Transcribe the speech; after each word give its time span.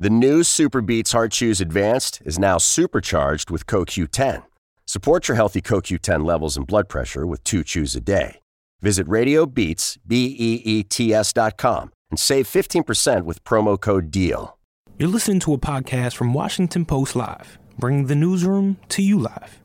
The 0.00 0.10
new 0.10 0.42
SuperBeets 0.42 1.10
Heart 1.10 1.32
Chews 1.32 1.60
Advanced 1.60 2.22
is 2.24 2.38
now 2.38 2.56
supercharged 2.56 3.50
with 3.50 3.66
CoQ10. 3.66 4.44
Support 4.86 5.26
your 5.26 5.34
healthy 5.34 5.60
CoQ10 5.60 6.24
levels 6.24 6.56
and 6.56 6.64
blood 6.64 6.88
pressure 6.88 7.26
with 7.26 7.42
two 7.42 7.64
chews 7.64 7.96
a 7.96 8.00
day. 8.00 8.38
Visit 8.80 9.08
RadioBeats, 9.08 9.98
B-E-E-T-S 10.06 11.32
dot 11.32 11.56
com 11.56 11.90
and 12.12 12.20
save 12.20 12.46
15% 12.46 13.24
with 13.24 13.42
promo 13.42 13.80
code 13.80 14.12
DEAL. 14.12 14.56
You're 15.00 15.08
listening 15.08 15.40
to 15.40 15.54
a 15.54 15.58
podcast 15.58 16.14
from 16.14 16.32
Washington 16.32 16.84
Post 16.84 17.16
Live, 17.16 17.58
bringing 17.76 18.06
the 18.06 18.14
newsroom 18.14 18.76
to 18.90 19.02
you 19.02 19.18
live. 19.18 19.60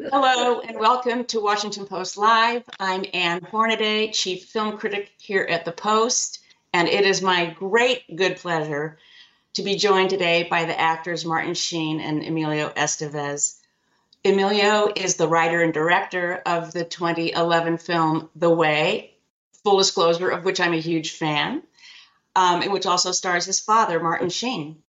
Hello 0.00 0.62
and 0.62 0.80
welcome 0.80 1.24
to 1.26 1.38
Washington 1.38 1.86
Post 1.86 2.18
Live. 2.18 2.64
I'm 2.80 3.04
Ann 3.14 3.40
Hornaday, 3.44 4.10
Chief 4.10 4.46
Film 4.46 4.78
Critic 4.78 5.12
here 5.18 5.46
at 5.48 5.64
the 5.64 5.70
Post, 5.70 6.40
and 6.72 6.88
it 6.88 7.06
is 7.06 7.22
my 7.22 7.54
great 7.56 8.16
good 8.16 8.34
pleasure 8.34 8.98
to 9.56 9.62
be 9.62 9.74
joined 9.74 10.10
today 10.10 10.42
by 10.42 10.66
the 10.66 10.78
actors 10.78 11.24
Martin 11.24 11.54
Sheen 11.54 11.98
and 11.98 12.22
Emilio 12.22 12.68
Estevez. 12.68 13.56
Emilio 14.22 14.92
is 14.94 15.16
the 15.16 15.28
writer 15.28 15.62
and 15.62 15.72
director 15.72 16.42
of 16.44 16.72
the 16.72 16.84
2011 16.84 17.78
film 17.78 18.28
The 18.36 18.50
Way, 18.50 19.14
full 19.64 19.78
disclosure 19.78 20.28
of 20.28 20.44
which 20.44 20.60
I'm 20.60 20.74
a 20.74 20.80
huge 20.80 21.12
fan, 21.12 21.62
um, 22.34 22.60
and 22.60 22.70
which 22.70 22.84
also 22.84 23.12
stars 23.12 23.46
his 23.46 23.58
father, 23.58 23.98
Martin 23.98 24.28
Sheen. 24.28 24.82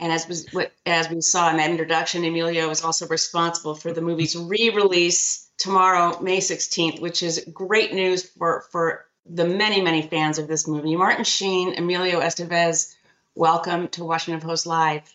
And 0.00 0.10
as 0.10 0.46
we, 0.54 0.66
as 0.86 1.10
we 1.10 1.20
saw 1.20 1.50
in 1.50 1.58
that 1.58 1.70
introduction, 1.70 2.24
Emilio 2.24 2.70
is 2.70 2.82
also 2.82 3.06
responsible 3.08 3.74
for 3.74 3.92
the 3.92 4.00
movie's 4.00 4.34
re-release 4.34 5.50
tomorrow, 5.58 6.18
May 6.22 6.38
16th, 6.38 7.00
which 7.00 7.22
is 7.22 7.46
great 7.52 7.92
news 7.92 8.22
for, 8.22 8.64
for 8.72 9.04
the 9.26 9.46
many, 9.46 9.82
many 9.82 10.00
fans 10.00 10.38
of 10.38 10.48
this 10.48 10.66
movie. 10.66 10.96
Martin 10.96 11.24
Sheen, 11.24 11.74
Emilio 11.74 12.20
Estevez, 12.20 12.94
welcome 13.34 13.88
to 13.88 14.04
Washington 14.04 14.46
Post 14.46 14.66
Live. 14.66 15.12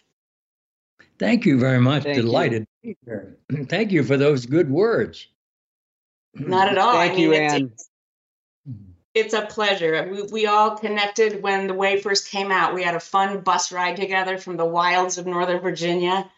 Thank 1.17 1.45
you 1.45 1.59
very 1.59 1.79
much. 1.79 2.03
Thank 2.03 2.15
Delighted 2.15 2.63
to 2.63 2.67
be 2.81 2.97
here. 3.05 3.37
Thank 3.67 3.91
you 3.91 4.03
for 4.03 4.17
those 4.17 4.45
good 4.45 4.69
words. 4.69 5.27
Not 6.33 6.69
at 6.69 6.77
all. 6.77 6.93
Thank 6.93 7.13
I 7.13 7.15
mean, 7.15 7.23
you, 7.23 7.33
it's, 7.33 7.53
Ann. 7.53 7.73
it's 9.13 9.33
a 9.33 9.45
pleasure. 9.45 10.07
We, 10.11 10.23
we 10.23 10.47
all 10.47 10.77
connected 10.77 11.41
when 11.41 11.67
The 11.67 11.73
Way 11.73 11.99
first 11.99 12.29
came 12.29 12.51
out. 12.51 12.73
We 12.73 12.83
had 12.83 12.95
a 12.95 12.99
fun 12.99 13.41
bus 13.41 13.71
ride 13.71 13.97
together 13.97 14.37
from 14.37 14.55
the 14.55 14.65
wilds 14.65 15.17
of 15.17 15.25
Northern 15.25 15.59
Virginia 15.59 16.29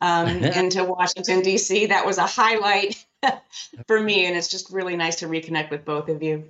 um, 0.00 0.28
into 0.44 0.84
Washington, 0.84 1.40
D.C. 1.40 1.86
That 1.86 2.06
was 2.06 2.18
a 2.18 2.26
highlight 2.26 3.04
for 3.86 4.00
me, 4.00 4.26
and 4.26 4.36
it's 4.36 4.48
just 4.48 4.70
really 4.70 4.96
nice 4.96 5.16
to 5.16 5.26
reconnect 5.26 5.70
with 5.70 5.84
both 5.84 6.08
of 6.08 6.22
you. 6.22 6.44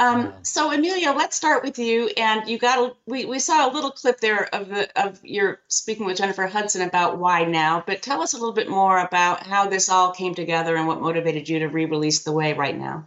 Um, 0.00 0.32
so 0.42 0.72
Emilio, 0.72 1.12
let's 1.12 1.36
start 1.36 1.62
with 1.62 1.78
you. 1.78 2.08
And 2.16 2.48
you 2.48 2.56
got 2.56 2.78
a, 2.78 2.94
we, 3.04 3.26
we 3.26 3.38
saw 3.38 3.70
a 3.70 3.70
little 3.70 3.90
clip 3.90 4.18
there 4.18 4.52
of 4.54 4.70
the 4.70 4.88
of 4.98 5.22
your 5.22 5.60
speaking 5.68 6.06
with 6.06 6.16
Jennifer 6.16 6.46
Hudson 6.46 6.80
about 6.80 7.18
why 7.18 7.44
now, 7.44 7.84
but 7.86 8.00
tell 8.00 8.22
us 8.22 8.32
a 8.32 8.38
little 8.38 8.54
bit 8.54 8.68
more 8.68 8.98
about 8.98 9.46
how 9.46 9.68
this 9.68 9.90
all 9.90 10.12
came 10.12 10.34
together 10.34 10.74
and 10.74 10.86
what 10.86 11.02
motivated 11.02 11.50
you 11.50 11.58
to 11.58 11.68
re-release 11.68 12.20
The 12.20 12.32
Way 12.32 12.54
right 12.54 12.76
now. 12.76 13.06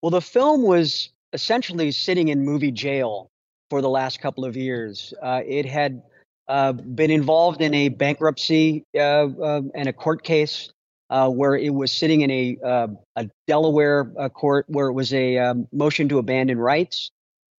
Well, 0.00 0.10
the 0.10 0.22
film 0.22 0.62
was 0.62 1.10
essentially 1.34 1.92
sitting 1.92 2.28
in 2.28 2.42
movie 2.42 2.72
jail 2.72 3.30
for 3.68 3.82
the 3.82 3.90
last 3.90 4.22
couple 4.22 4.46
of 4.46 4.56
years. 4.56 5.12
Uh, 5.22 5.42
it 5.46 5.66
had 5.66 6.04
uh, 6.48 6.72
been 6.72 7.10
involved 7.10 7.60
in 7.60 7.74
a 7.74 7.90
bankruptcy 7.90 8.84
uh, 8.94 8.98
uh 8.98 9.62
and 9.74 9.88
a 9.88 9.92
court 9.92 10.22
case 10.22 10.70
uh, 11.10 11.28
where 11.30 11.54
it 11.54 11.72
was 11.74 11.92
sitting 11.92 12.22
in 12.22 12.30
a, 12.30 12.56
uh, 12.64 12.88
a 13.16 13.30
Delaware 13.46 14.04
court 14.34 14.66
where 14.68 14.88
it 14.88 14.92
was 14.92 15.12
a 15.12 15.38
um, 15.38 15.68
motion 15.72 16.08
to 16.08 16.18
abandon 16.18 16.58
rights. 16.58 17.10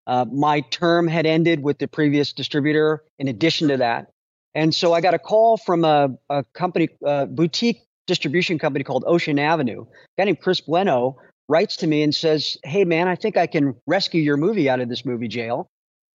my 0.07 0.61
term 0.71 1.07
had 1.07 1.25
ended 1.25 1.63
with 1.63 1.77
the 1.79 1.87
previous 1.87 2.33
distributor 2.33 3.03
in 3.19 3.27
addition 3.27 3.67
to 3.69 3.77
that. 3.77 4.07
And 4.55 4.73
so 4.73 4.93
I 4.93 5.01
got 5.01 5.13
a 5.13 5.19
call 5.19 5.57
from 5.57 5.85
a, 5.85 6.09
a 6.29 6.43
company, 6.53 6.89
boutique 7.29 7.83
distribution 8.07 8.57
company 8.57 8.83
called 8.83 9.03
Ocean 9.05 9.37
Avenue. 9.37 9.81
A 9.83 10.21
guy 10.21 10.25
named 10.25 10.41
Chris 10.41 10.61
Bueno 10.61 11.17
writes 11.47 11.77
to 11.77 11.87
me 11.87 12.01
and 12.01 12.15
says, 12.15 12.57
Hey, 12.63 12.85
man, 12.85 13.07
I 13.07 13.15
think 13.15 13.37
I 13.37 13.47
can 13.47 13.75
rescue 13.85 14.21
your 14.21 14.37
movie 14.37 14.69
out 14.69 14.79
of 14.79 14.89
this 14.89 15.05
movie 15.05 15.27
jail. 15.27 15.69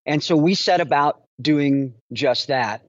And 0.07 0.23
so 0.23 0.37
we 0.37 0.55
set 0.55 0.81
about 0.81 1.23
doing 1.41 1.95
just 2.13 2.49
that. 2.49 2.83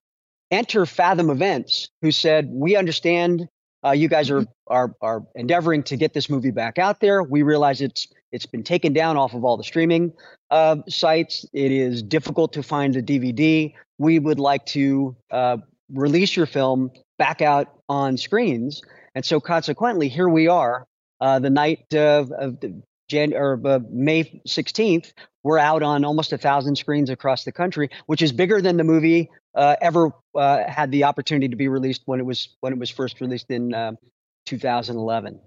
Enter 0.52 0.86
Fathom 0.86 1.30
Events, 1.30 1.90
who 2.02 2.12
said, 2.12 2.48
We 2.50 2.76
understand 2.76 3.48
uh, 3.86 3.92
you 3.92 4.08
guys 4.08 4.30
are, 4.30 4.46
are, 4.68 4.96
are 5.02 5.24
endeavoring 5.36 5.84
to 5.84 5.98
get 5.98 6.14
this 6.14 6.30
movie 6.30 6.52
back 6.52 6.78
out 6.78 7.00
there. 7.00 7.24
We 7.24 7.42
realize 7.44 7.82
it's, 7.82 8.08
it's 8.32 8.46
been 8.46 8.64
taken 8.64 8.94
down 8.94 9.18
off 9.18 9.34
of 9.34 9.44
all 9.44 9.58
the 9.58 9.64
streaming 9.64 10.14
uh, 10.50 10.78
sites. 10.88 11.46
It 11.54 11.72
is 11.72 12.02
difficult 12.02 12.54
to 12.54 12.64
find 12.64 12.96
a 12.96 13.02
DVD. 13.02 13.74
We 13.98 14.20
would 14.20 14.40
like 14.40 14.66
to 14.68 15.16
uh, 15.32 15.58
release 15.92 16.36
your 16.36 16.46
film 16.46 16.92
back 17.18 17.42
out 17.42 17.68
on 17.90 18.18
screens. 18.18 18.82
And 19.16 19.26
so 19.26 19.40
consequently, 19.40 20.10
here 20.10 20.30
we 20.30 20.48
are 20.48 20.88
uh, 21.22 21.40
the 21.40 21.50
night 21.50 21.94
of, 21.94 22.32
of 22.32 22.58
Jan- 23.08 23.34
or 23.34 23.60
uh, 23.66 23.80
May 23.90 24.42
16th, 24.48 25.14
we're 25.44 25.60
out 25.60 25.84
on 25.84 26.06
almost 26.06 26.34
a 26.34 26.38
thousand 26.38 26.78
screens 26.78 27.10
across 27.10 27.44
the 27.44 27.52
country, 27.52 27.90
which 28.06 28.22
is 28.22 28.32
bigger 28.32 28.62
than 28.62 28.78
the 28.78 28.84
movie 28.84 29.30
uh, 29.56 29.76
ever 29.82 30.12
uh, 30.36 30.64
had 30.68 30.92
the 30.92 31.04
opportunity 31.04 31.48
to 31.48 31.56
be 31.56 31.68
released 31.68 32.04
when 32.06 32.20
it 32.20 32.26
was 32.26 32.50
when 32.62 32.74
it 32.74 32.80
was 32.80 32.90
first 32.90 33.22
released 33.22 33.50
in 33.52 33.74
uh, 33.74 33.94
2011 34.46 35.40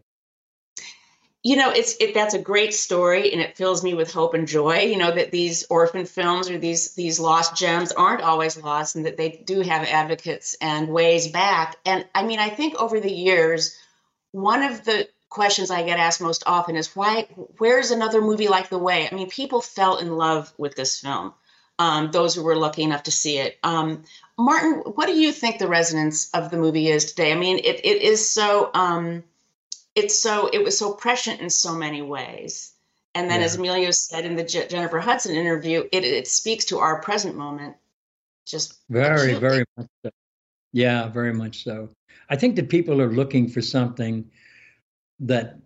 you 1.42 1.56
know 1.56 1.70
it's 1.70 1.96
it, 2.00 2.14
that's 2.14 2.34
a 2.34 2.38
great 2.38 2.72
story 2.72 3.32
and 3.32 3.40
it 3.40 3.56
fills 3.56 3.84
me 3.84 3.94
with 3.94 4.12
hope 4.12 4.34
and 4.34 4.48
joy 4.48 4.80
you 4.80 4.96
know 4.96 5.10
that 5.10 5.30
these 5.30 5.66
orphan 5.68 6.06
films 6.06 6.48
or 6.48 6.58
these 6.58 6.94
these 6.94 7.20
lost 7.20 7.56
gems 7.56 7.92
aren't 7.92 8.22
always 8.22 8.56
lost 8.56 8.96
and 8.96 9.06
that 9.06 9.16
they 9.16 9.42
do 9.46 9.60
have 9.60 9.86
advocates 9.86 10.56
and 10.60 10.88
ways 10.88 11.28
back 11.28 11.76
and 11.84 12.06
i 12.14 12.22
mean 12.22 12.38
i 12.38 12.48
think 12.48 12.74
over 12.76 13.00
the 13.00 13.12
years 13.12 13.76
one 14.32 14.62
of 14.62 14.84
the 14.84 15.08
questions 15.30 15.70
I 15.70 15.82
get 15.82 15.98
asked 15.98 16.20
most 16.20 16.42
often 16.46 16.76
is 16.76 16.94
why 16.94 17.22
where's 17.58 17.90
another 17.90 18.20
movie 18.20 18.48
like 18.48 18.68
The 18.68 18.78
Way? 18.78 19.08
I 19.10 19.14
mean, 19.14 19.28
people 19.28 19.60
fell 19.60 19.98
in 19.98 20.16
love 20.16 20.52
with 20.56 20.74
this 20.76 21.00
film. 21.00 21.34
Um, 21.78 22.10
those 22.10 22.34
who 22.34 22.42
were 22.42 22.56
lucky 22.56 22.82
enough 22.82 23.02
to 23.02 23.10
see 23.10 23.36
it. 23.36 23.58
Um, 23.62 24.04
Martin, 24.38 24.80
what 24.94 25.06
do 25.06 25.12
you 25.12 25.30
think 25.30 25.58
the 25.58 25.68
resonance 25.68 26.30
of 26.32 26.50
the 26.50 26.56
movie 26.56 26.88
is 26.88 27.04
today? 27.04 27.32
I 27.32 27.34
mean, 27.34 27.58
it, 27.58 27.80
it 27.84 28.00
is 28.02 28.30
so 28.30 28.70
um, 28.72 29.22
it's 29.94 30.18
so 30.18 30.48
it 30.48 30.62
was 30.62 30.78
so 30.78 30.92
prescient 30.92 31.40
in 31.40 31.50
so 31.50 31.74
many 31.74 32.02
ways. 32.02 32.72
And 33.14 33.30
then, 33.30 33.40
yeah. 33.40 33.46
as 33.46 33.56
Emilio 33.56 33.90
said 33.92 34.26
in 34.26 34.36
the 34.36 34.44
J- 34.44 34.68
Jennifer 34.68 34.98
Hudson 35.00 35.34
interview, 35.34 35.84
it, 35.90 36.04
it 36.04 36.28
speaks 36.28 36.66
to 36.66 36.78
our 36.78 37.00
present 37.00 37.34
moment. 37.34 37.76
Just 38.46 38.78
very, 38.90 39.34
very 39.34 39.64
much 39.76 39.88
so. 40.04 40.10
Yeah, 40.72 41.08
very 41.08 41.32
much 41.32 41.64
so. 41.64 41.88
I 42.28 42.36
think 42.36 42.56
that 42.56 42.68
people 42.68 43.00
are 43.00 43.10
looking 43.10 43.48
for 43.48 43.62
something 43.62 44.30
that 45.20 45.56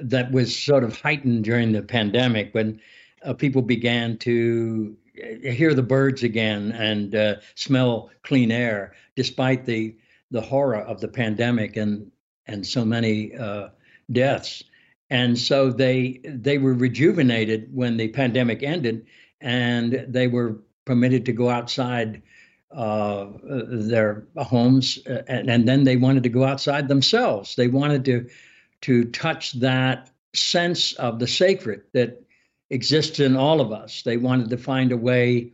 that 0.00 0.32
was 0.32 0.56
sort 0.56 0.82
of 0.82 0.98
heightened 0.98 1.44
during 1.44 1.72
the 1.72 1.82
pandemic 1.82 2.54
when 2.54 2.80
uh, 3.22 3.34
people 3.34 3.60
began 3.60 4.16
to 4.18 4.96
hear 5.14 5.74
the 5.74 5.82
birds 5.82 6.22
again 6.22 6.72
and 6.72 7.14
uh, 7.14 7.36
smell 7.54 8.10
clean 8.22 8.50
air, 8.50 8.94
despite 9.16 9.64
the 9.64 9.96
the 10.30 10.40
horror 10.40 10.80
of 10.80 11.00
the 11.00 11.08
pandemic 11.08 11.76
and 11.76 12.10
and 12.46 12.66
so 12.66 12.84
many 12.84 13.34
uh, 13.34 13.68
deaths. 14.10 14.64
And 15.10 15.38
so 15.38 15.70
they 15.70 16.20
they 16.24 16.58
were 16.58 16.74
rejuvenated 16.74 17.68
when 17.74 17.96
the 17.96 18.08
pandemic 18.08 18.62
ended, 18.62 19.06
and 19.40 20.04
they 20.08 20.26
were 20.26 20.60
permitted 20.84 21.26
to 21.26 21.32
go 21.32 21.48
outside 21.48 22.22
uh, 22.72 23.26
their 23.44 24.26
homes, 24.36 24.98
uh, 25.06 25.22
and, 25.28 25.48
and 25.48 25.68
then 25.68 25.84
they 25.84 25.96
wanted 25.96 26.24
to 26.24 26.28
go 26.28 26.44
outside 26.44 26.88
themselves. 26.88 27.54
They 27.54 27.68
wanted 27.68 28.04
to 28.06 28.28
to 28.82 29.04
touch 29.04 29.52
that 29.60 30.10
sense 30.34 30.92
of 30.94 31.20
the 31.20 31.28
sacred 31.28 31.82
that 31.92 32.23
exists 32.70 33.20
in 33.20 33.36
all 33.36 33.60
of 33.60 33.72
us. 33.72 34.02
They 34.02 34.16
wanted 34.16 34.50
to 34.50 34.56
find 34.56 34.92
a 34.92 34.96
way, 34.96 35.52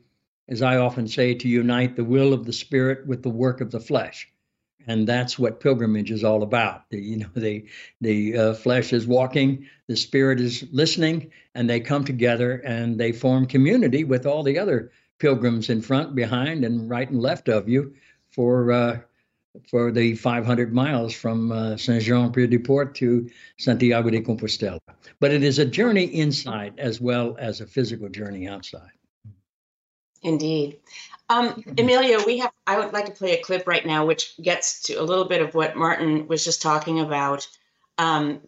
as 0.48 0.62
I 0.62 0.76
often 0.76 1.08
say, 1.08 1.34
to 1.34 1.48
unite 1.48 1.96
the 1.96 2.04
will 2.04 2.32
of 2.32 2.46
the 2.46 2.52
spirit 2.52 3.06
with 3.06 3.22
the 3.22 3.30
work 3.30 3.60
of 3.60 3.70
the 3.70 3.80
flesh. 3.80 4.28
And 4.86 5.06
that's 5.06 5.38
what 5.38 5.60
pilgrimage 5.60 6.10
is 6.10 6.24
all 6.24 6.42
about. 6.42 6.88
The, 6.90 6.98
you 7.02 7.16
know, 7.18 7.30
the 7.34 7.66
the 8.00 8.36
uh, 8.36 8.54
flesh 8.54 8.92
is 8.92 9.06
walking, 9.06 9.66
the 9.88 9.96
spirit 9.96 10.40
is 10.40 10.66
listening, 10.72 11.30
and 11.54 11.68
they 11.68 11.80
come 11.80 12.04
together 12.04 12.62
and 12.64 12.98
they 12.98 13.12
form 13.12 13.46
community 13.46 14.04
with 14.04 14.26
all 14.26 14.42
the 14.42 14.58
other 14.58 14.90
pilgrims 15.18 15.68
in 15.68 15.82
front, 15.82 16.14
behind, 16.14 16.64
and 16.64 16.88
right 16.88 17.10
and 17.10 17.20
left 17.20 17.48
of 17.48 17.68
you 17.68 17.94
for 18.30 18.72
uh, 18.72 19.00
for 19.68 19.90
the 19.90 20.14
500 20.14 20.72
miles 20.72 21.12
from 21.12 21.52
uh, 21.52 21.76
Saint 21.76 22.02
Jean 22.02 22.32
Pied 22.32 22.50
de 22.50 22.58
Port 22.58 22.94
to 22.96 23.28
Santiago 23.58 24.10
de 24.10 24.20
Compostela. 24.20 24.78
But 25.18 25.32
it 25.32 25.42
is 25.42 25.58
a 25.58 25.64
journey 25.64 26.04
inside 26.04 26.74
as 26.78 27.00
well 27.00 27.36
as 27.38 27.60
a 27.60 27.66
physical 27.66 28.08
journey 28.08 28.48
outside. 28.48 28.90
Indeed. 30.22 30.78
Um, 31.28 31.62
Emilio, 31.78 32.24
we 32.26 32.38
have. 32.38 32.50
I 32.66 32.78
would 32.78 32.92
like 32.92 33.06
to 33.06 33.12
play 33.12 33.38
a 33.38 33.42
clip 33.42 33.66
right 33.66 33.86
now, 33.86 34.04
which 34.04 34.36
gets 34.42 34.82
to 34.82 34.94
a 34.94 35.02
little 35.02 35.24
bit 35.24 35.40
of 35.40 35.54
what 35.54 35.76
Martin 35.76 36.26
was 36.26 36.44
just 36.44 36.60
talking 36.60 37.00
about. 37.00 37.46
Um, 37.98 38.40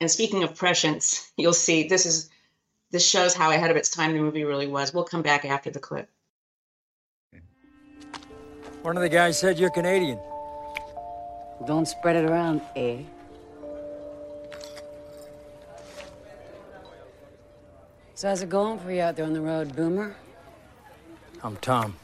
and 0.00 0.10
speaking 0.10 0.42
of 0.42 0.54
prescience, 0.54 1.32
you'll 1.36 1.52
see 1.52 1.88
this 1.88 2.06
is 2.06 2.30
this 2.90 3.08
shows 3.08 3.34
how 3.34 3.50
ahead 3.50 3.70
of 3.70 3.76
its 3.76 3.88
time 3.88 4.12
the 4.12 4.20
movie 4.20 4.44
really 4.44 4.66
was. 4.66 4.92
We'll 4.92 5.04
come 5.04 5.22
back 5.22 5.44
after 5.44 5.70
the 5.70 5.80
clip. 5.80 6.08
One 8.82 8.96
of 8.96 9.02
the 9.02 9.08
guys 9.08 9.38
said 9.38 9.58
you're 9.58 9.70
Canadian. 9.70 10.20
Don't 11.66 11.86
spread 11.86 12.16
it 12.16 12.28
around, 12.28 12.60
eh? 12.76 12.98
So 18.14 18.28
how's 18.28 18.42
it 18.42 18.48
going 18.48 18.78
for 18.78 18.92
you 18.92 19.00
out 19.00 19.16
there 19.16 19.24
on 19.24 19.32
the 19.32 19.40
road, 19.40 19.74
Boomer? 19.74 20.14
I'm 21.42 21.56
Tom. 21.56 21.96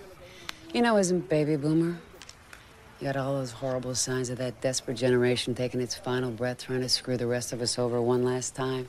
You 0.73 0.83
know, 0.83 0.97
isn't 0.97 1.29
baby 1.29 1.57
Boomer? 1.57 1.97
You 3.01 3.05
got 3.07 3.17
all 3.17 3.35
those 3.35 3.51
horrible 3.51 3.95
signs 3.95 4.29
of 4.29 4.39
that 4.39 4.61
desperate 4.61 4.97
generation 4.97 5.55
taking 5.55 5.81
its 5.81 5.95
final 5.95 6.31
breath, 6.31 6.65
trying 6.65 6.83
to 6.83 6.89
screw 6.89 7.17
the 7.17 7.27
rest 7.27 7.53
of 7.53 7.61
us 7.61 7.79
over 7.79 8.01
one 8.01 8.23
last 8.23 8.55
time. 8.55 8.89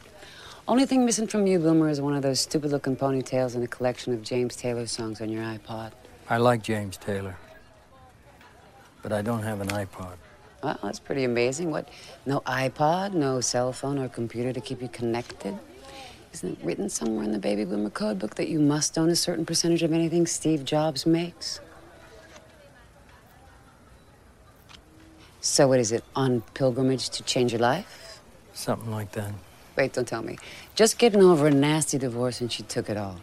Only 0.67 0.85
thing 0.85 1.05
missing 1.05 1.27
from 1.27 1.47
you, 1.47 1.59
Boomer, 1.59 1.89
is 1.89 2.01
one 2.01 2.15
of 2.15 2.21
those 2.21 2.39
stupid-looking 2.39 2.97
ponytails 2.97 3.55
and 3.55 3.63
a 3.63 3.67
collection 3.67 4.13
of 4.13 4.21
James 4.21 4.55
Taylor 4.55 4.85
songs 4.85 5.21
on 5.21 5.29
your 5.29 5.43
iPod. 5.43 5.91
I 6.29 6.37
like 6.37 6.61
James 6.61 6.97
Taylor, 6.97 7.35
but 9.01 9.11
I 9.11 9.21
don't 9.21 9.43
have 9.43 9.59
an 9.59 9.69
iPod. 9.69 10.17
Well, 10.63 10.77
that's 10.83 10.99
pretty 10.99 11.23
amazing. 11.23 11.71
What? 11.71 11.89
No 12.25 12.41
iPod, 12.41 13.13
no 13.13 13.41
cell 13.41 13.73
phone 13.73 13.97
or 13.97 14.07
computer 14.07 14.53
to 14.53 14.61
keep 14.61 14.81
you 14.81 14.87
connected? 14.89 15.57
Isn't 16.33 16.57
it 16.59 16.65
written 16.65 16.87
somewhere 16.87 17.23
in 17.23 17.31
the 17.31 17.39
baby 17.39 17.65
boomer 17.65 17.89
code 17.89 18.19
book 18.19 18.35
that 18.35 18.47
you 18.47 18.59
must 18.59 18.97
own 18.97 19.09
a 19.09 19.15
certain 19.15 19.45
percentage 19.45 19.83
of 19.83 19.91
anything 19.91 20.27
Steve 20.27 20.63
Jobs 20.63 21.05
makes? 21.05 21.59
So, 25.41 25.67
what 25.67 25.79
is 25.79 25.91
it? 25.91 26.03
On 26.15 26.41
pilgrimage 26.53 27.09
to 27.09 27.23
change 27.23 27.51
your 27.51 27.61
life? 27.61 28.21
Something 28.53 28.91
like 28.91 29.11
that. 29.13 29.33
Wait, 29.75 29.93
don't 29.93 30.07
tell 30.07 30.21
me. 30.21 30.37
Just 30.75 30.99
getting 30.99 31.23
over 31.23 31.47
a 31.47 31.51
nasty 31.51 31.97
divorce 31.97 32.39
and 32.39 32.51
she 32.51 32.63
took 32.63 32.89
it 32.89 32.97
all. 32.97 33.19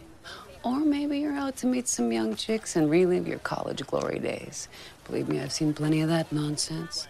Or 0.64 0.81
maybe 0.81 1.20
you're 1.20 1.37
out 1.37 1.56
to 1.58 1.67
meet 1.67 1.87
some 1.87 2.11
young 2.11 2.35
chicks 2.35 2.75
and 2.75 2.90
relive 2.90 3.29
your 3.29 3.38
college 3.38 3.87
glory 3.87 4.19
days. 4.19 4.69
Believe 5.05 5.29
me, 5.29 5.40
I've 5.40 5.52
seen 5.52 5.73
plenty 5.73 6.00
of 6.00 6.08
that 6.08 6.32
nonsense. 6.32 7.06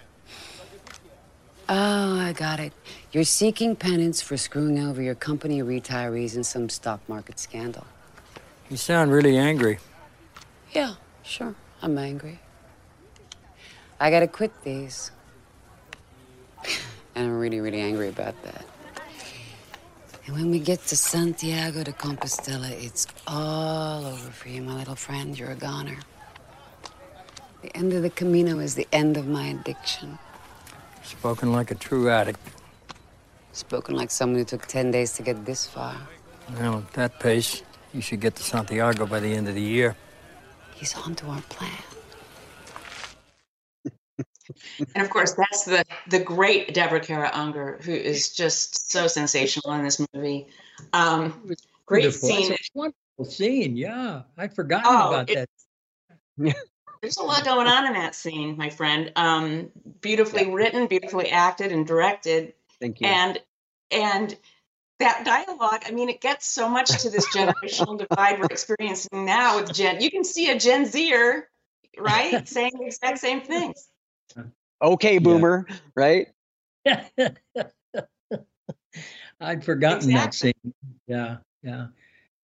Oh, 1.71 2.19
I 2.19 2.33
got 2.33 2.61
it. 2.61 2.73
You're 3.13 3.25
seeking 3.25 3.77
penance 3.77 4.23
for 4.23 4.39
screwing 4.39 4.79
over 4.79 5.03
your 5.03 5.15
company 5.15 5.61
retirees 5.63 6.35
in 6.35 6.43
some 6.43 6.71
stock 6.71 7.07
market 7.09 7.39
scandal. 7.39 7.87
You 8.71 8.79
sound 8.79 9.13
really 9.13 9.37
angry. 9.37 9.79
Yeah, 10.73 10.95
sure. 11.23 11.55
I'm 11.83 11.99
angry. 11.99 12.39
I 14.01 14.11
gotta 14.11 14.29
quit 14.29 14.53
these. 14.65 15.11
and 17.15 17.27
I'm 17.27 17.39
really, 17.39 17.61
really 17.61 17.81
angry 17.81 18.09
about 18.09 18.43
that. 18.45 18.65
And 20.27 20.37
when 20.37 20.51
we 20.51 20.61
get 20.61 20.87
to 20.87 20.97
Santiago 20.97 21.83
de 21.83 21.93
Compostela, 21.93 22.71
it's 22.71 23.07
all 23.27 24.07
over 24.07 24.31
for 24.31 24.49
you, 24.49 24.63
my 24.63 24.75
little 24.75 24.95
friend. 24.95 25.39
You're 25.39 25.51
a 25.51 25.55
goner. 25.57 25.99
The 27.61 27.77
end 27.77 27.93
of 27.93 28.03
the 28.03 28.11
Camino 28.11 28.59
is 28.59 28.75
the 28.75 28.89
end 28.91 29.19
of 29.19 29.27
my 29.27 29.49
addiction. 29.49 30.19
Spoken 31.09 31.53
like 31.53 31.71
a 31.71 31.75
true 31.75 32.11
addict. 32.11 32.39
Spoken 33.53 33.97
like 33.97 34.11
someone 34.11 34.39
who 34.39 34.45
took 34.45 34.67
10 34.67 34.91
days 34.91 35.13
to 35.15 35.23
get 35.23 35.45
this 35.47 35.67
far. 35.67 35.97
Well, 36.59 36.79
at 36.79 36.93
that 36.93 37.19
pace, 37.19 37.63
you 37.95 38.01
should 38.03 38.21
get 38.21 38.37
to 38.37 38.43
Santiago 38.43 39.07
by 39.07 39.19
the 39.21 39.33
end 39.33 39.49
of 39.49 39.55
the 39.55 39.63
year. 39.63 39.97
He's 40.75 40.95
on 40.97 41.15
to 41.17 41.27
our 41.29 41.41
plan. 41.49 41.71
and 44.95 45.03
of 45.05 45.11
course, 45.11 45.33
that's 45.33 45.65
the 45.65 45.85
the 46.09 46.21
great 46.21 46.73
Deborah 46.75 47.01
Kara 47.01 47.31
Unger, 47.33 47.79
who 47.83 47.93
is 47.93 48.35
just 48.35 48.91
so 48.91 49.07
sensational 49.07 49.73
in 49.75 49.85
this 49.85 50.01
movie. 50.15 50.47
Um, 50.93 51.49
great 51.87 52.03
Beautiful. 52.03 52.29
scene. 52.29 52.53
A 52.53 52.57
wonderful 52.75 53.25
scene. 53.25 53.77
Yeah, 53.77 54.23
I'd 54.37 54.55
forgotten 54.55 54.87
Oh, 54.89 55.09
about 55.09 55.31
it- 55.31 55.49
that. 56.39 56.57
There's 57.01 57.17
a 57.17 57.23
lot 57.23 57.45
going 57.45 57.67
on 57.67 57.87
in 57.87 57.93
that 57.95 58.15
scene, 58.15 58.57
my 58.57 58.71
friend. 58.71 59.13
Um, 59.17 59.71
beautifully 60.01 60.51
written, 60.51 60.87
beautifully 60.87 61.31
acted, 61.31 61.73
and 61.73 61.87
directed. 61.87 62.55
Thank 62.81 63.01
you. 63.01 63.09
and 63.09 63.39
and 63.91 64.37
that 65.01 65.25
dialogue 65.25 65.83
i 65.87 65.91
mean 65.91 66.09
it 66.09 66.21
gets 66.21 66.47
so 66.47 66.69
much 66.69 67.03
to 67.03 67.11
this 67.11 67.27
generational 67.35 67.99
divide 68.09 68.39
we're 68.39 68.47
experiencing 68.47 69.25
now 69.25 69.59
with 69.59 69.73
gen 69.73 70.01
you 70.01 70.11
can 70.13 70.23
see 70.23 70.49
a 70.49 70.57
gen 70.59 70.87
zer 70.87 71.49
right 71.99 72.47
saying 72.49 72.71
the 72.79 72.87
exact 72.87 73.19
same 73.19 73.41
things 73.41 73.89
okay, 74.81 75.19
boomer, 75.19 75.67
right? 75.95 76.29
I'd 79.41 79.65
forgotten 79.65 80.13
that 80.13 80.35
scene. 80.35 80.53
Yeah, 81.07 81.37
yeah. 81.63 81.87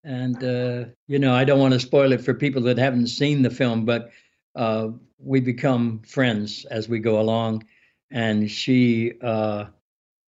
And 0.05 0.43
uh, 0.45 0.85
you 1.09 1.19
know, 1.19 1.35
I 1.35 1.45
don't 1.45 1.59
want 1.59 1.75
to 1.75 1.81
spoil 1.81 2.12
it 2.12 2.21
for 2.21 2.35
people 2.35 2.62
that 2.62 2.79
haven't 2.79 3.09
seen 3.09 3.43
the 3.43 3.50
film, 3.50 3.85
but 3.85 4.11
uh, 4.55 4.89
we 5.19 5.41
become 5.41 6.01
friends 6.01 6.65
as 6.71 6.89
we 6.89 6.99
go 6.99 7.21
along, 7.21 7.65
and 8.11 8.51
she 8.51 9.12
uh, 9.23 9.67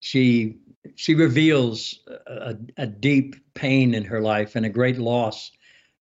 she 0.01 0.59
she 0.95 1.15
reveals 1.15 2.01
a, 2.27 2.57
a 2.77 2.87
deep 2.87 3.37
pain 3.55 3.95
in 3.95 4.05
her 4.05 4.21
life 4.21 4.57
and 4.57 4.65
a 4.65 4.71
great 4.71 4.99
loss, 4.99 5.51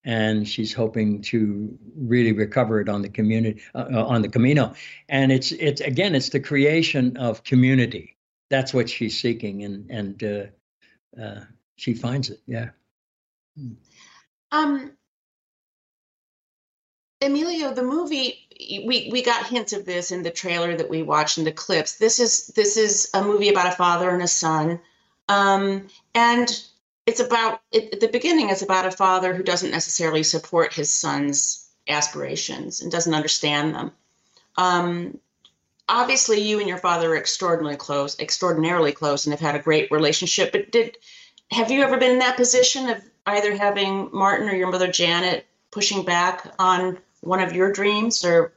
and 0.03 0.47
she's 0.47 0.73
hoping 0.73 1.21
to 1.23 1.77
really 1.95 2.31
recover 2.31 2.79
it 2.81 2.89
on 2.89 3.01
the 3.01 3.09
community 3.09 3.61
uh, 3.73 3.85
uh, 3.91 4.05
on 4.05 4.21
the 4.21 4.29
Camino, 4.29 4.73
and 5.09 5.31
it's 5.31 5.51
it's 5.51 5.81
again 5.81 6.15
it's 6.15 6.29
the 6.29 6.39
creation 6.39 7.17
of 7.17 7.43
community. 7.43 8.17
That's 8.49 8.73
what 8.73 8.89
she's 8.89 9.19
seeking, 9.19 9.63
and 9.63 9.89
and 9.91 10.23
uh, 10.23 11.21
uh, 11.21 11.41
she 11.75 11.93
finds 11.93 12.29
it. 12.29 12.39
Yeah. 12.47 12.69
um 14.51 14.94
emilio 17.25 17.73
the 17.73 17.83
movie 17.83 18.45
we 18.59 19.09
we 19.11 19.21
got 19.21 19.47
hints 19.47 19.73
of 19.73 19.85
this 19.85 20.11
in 20.11 20.23
the 20.23 20.31
trailer 20.31 20.75
that 20.75 20.89
we 20.89 21.03
watched 21.03 21.37
in 21.37 21.43
the 21.43 21.51
clips. 21.51 21.97
This 21.97 22.19
is 22.19 22.47
this 22.47 22.77
is 22.77 23.09
a 23.13 23.23
movie 23.23 23.49
about 23.49 23.73
a 23.73 23.75
father 23.75 24.09
and 24.09 24.23
a 24.23 24.27
son. 24.27 24.79
Um 25.27 25.87
and 26.13 26.63
it's 27.05 27.19
about 27.19 27.61
it, 27.71 27.93
at 27.93 27.99
the 27.99 28.07
beginning 28.07 28.49
it's 28.49 28.61
about 28.61 28.87
a 28.87 28.91
father 28.91 29.33
who 29.33 29.43
doesn't 29.43 29.71
necessarily 29.71 30.23
support 30.23 30.73
his 30.73 30.91
son's 30.91 31.67
aspirations 31.87 32.81
and 32.81 32.91
doesn't 32.91 33.13
understand 33.13 33.75
them. 33.75 33.91
Um 34.57 35.19
obviously 35.87 36.41
you 36.41 36.59
and 36.59 36.67
your 36.67 36.77
father 36.77 37.11
are 37.11 37.17
extraordinarily 37.17 37.77
close 37.77 38.19
extraordinarily 38.19 38.91
close 38.91 39.25
and 39.25 39.33
have 39.33 39.39
had 39.39 39.55
a 39.55 39.63
great 39.63 39.91
relationship 39.91 40.51
but 40.51 40.71
did 40.71 40.97
have 41.51 41.69
you 41.69 41.83
ever 41.83 41.97
been 41.97 42.13
in 42.13 42.19
that 42.19 42.35
position 42.35 42.89
of 42.89 43.03
either 43.27 43.55
having 43.55 44.09
martin 44.11 44.49
or 44.49 44.55
your 44.55 44.71
mother 44.71 44.87
janet 44.87 45.45
pushing 45.69 46.03
back 46.03 46.51
on 46.57 46.97
one 47.25 47.41
of 47.41 47.53
your 47.53 47.71
dreams 47.71 48.23
or 48.23 48.53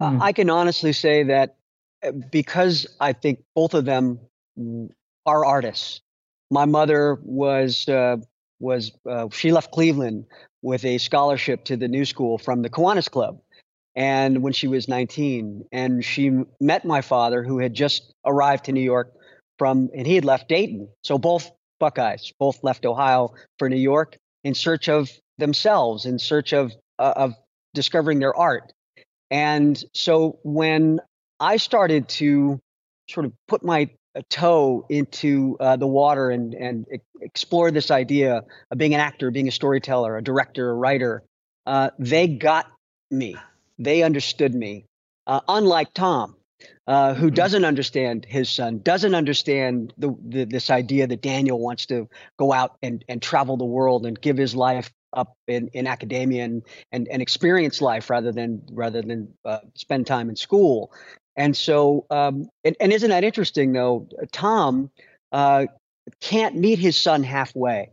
Hmm. 0.00 0.22
I 0.22 0.32
can 0.32 0.48
honestly 0.50 0.92
say 0.92 1.24
that 1.24 1.56
uh, 2.04 2.12
because 2.12 2.86
I 3.00 3.12
think 3.12 3.40
both 3.54 3.74
of 3.74 3.84
them 3.84 4.20
are 5.26 5.44
artists. 5.44 6.00
My 6.50 6.64
mother 6.64 7.18
was 7.22 7.88
uh, 7.88 8.18
was 8.60 8.92
uh, 9.08 9.28
she 9.32 9.52
left 9.52 9.72
Cleveland 9.72 10.26
with 10.62 10.84
a 10.84 10.98
scholarship 10.98 11.64
to 11.64 11.76
the 11.76 11.88
New 11.88 12.04
School 12.04 12.38
from 12.38 12.62
the 12.62 12.70
Kiwanis 12.70 13.10
Club, 13.10 13.40
and 13.94 14.42
when 14.42 14.52
she 14.52 14.68
was 14.68 14.88
19, 14.88 15.64
and 15.72 16.04
she 16.04 16.30
met 16.60 16.84
my 16.84 17.00
father 17.00 17.42
who 17.42 17.58
had 17.58 17.74
just 17.74 18.14
arrived 18.24 18.64
to 18.66 18.72
New 18.72 18.80
York 18.80 19.12
from, 19.58 19.90
and 19.94 20.06
he 20.06 20.14
had 20.14 20.24
left 20.24 20.48
Dayton. 20.48 20.88
So 21.04 21.18
both 21.18 21.50
Buckeyes, 21.80 22.32
both 22.38 22.62
left 22.62 22.86
Ohio 22.86 23.34
for 23.58 23.68
New 23.68 23.76
York 23.76 24.16
in 24.44 24.54
search 24.54 24.88
of 24.88 25.10
themselves, 25.38 26.04
in 26.04 26.18
search 26.18 26.52
of 26.52 26.72
uh, 26.98 27.12
of 27.16 27.34
discovering 27.74 28.18
their 28.18 28.36
art. 28.36 28.72
And 29.30 29.82
so 29.94 30.38
when 30.42 31.00
I 31.38 31.58
started 31.58 32.08
to 32.08 32.60
sort 33.08 33.26
of 33.26 33.32
put 33.46 33.62
my 33.62 33.90
uh, 34.16 34.22
toe 34.30 34.86
into 34.88 35.56
uh, 35.60 35.76
the 35.76 35.86
water 35.86 36.30
and, 36.30 36.54
and 36.54 36.86
explore 37.20 37.70
this 37.70 37.90
idea 37.90 38.42
of 38.70 38.78
being 38.78 38.94
an 38.94 39.00
actor, 39.00 39.30
being 39.30 39.48
a 39.48 39.52
storyteller, 39.52 40.16
a 40.16 40.22
director, 40.22 40.70
a 40.70 40.74
writer, 40.74 41.22
uh, 41.66 41.90
they 41.98 42.26
got 42.26 42.66
me. 43.10 43.36
They 43.78 44.02
understood 44.02 44.54
me. 44.54 44.86
Uh, 45.26 45.40
unlike 45.46 45.92
Tom, 45.94 46.36
uh, 46.86 47.14
who 47.14 47.30
doesn't 47.30 47.64
understand 47.64 48.24
his 48.26 48.48
son, 48.48 48.80
doesn't 48.82 49.14
understand 49.14 49.92
the, 49.98 50.16
the, 50.26 50.44
this 50.44 50.70
idea 50.70 51.06
that 51.06 51.20
Daniel 51.20 51.60
wants 51.60 51.86
to 51.86 52.08
go 52.38 52.52
out 52.52 52.76
and, 52.82 53.04
and 53.08 53.20
travel 53.20 53.56
the 53.56 53.64
world 53.64 54.06
and 54.06 54.18
give 54.20 54.38
his 54.38 54.56
life 54.56 54.90
up 55.12 55.36
in, 55.46 55.68
in 55.68 55.86
academia 55.86 56.44
and, 56.44 56.62
and, 56.92 57.08
and 57.08 57.22
experience 57.22 57.80
life 57.80 58.10
rather 58.10 58.32
than 58.32 58.62
rather 58.70 59.02
than 59.02 59.32
uh, 59.44 59.58
spend 59.74 60.06
time 60.06 60.28
in 60.28 60.36
school. 60.36 60.92
And 61.36 61.56
so, 61.56 62.06
um, 62.10 62.48
and, 62.64 62.76
and 62.80 62.92
isn't 62.92 63.10
that 63.10 63.24
interesting 63.24 63.72
though? 63.72 64.08
Tom 64.32 64.90
uh, 65.32 65.66
can't 66.20 66.56
meet 66.56 66.78
his 66.78 66.96
son 66.96 67.22
halfway, 67.22 67.90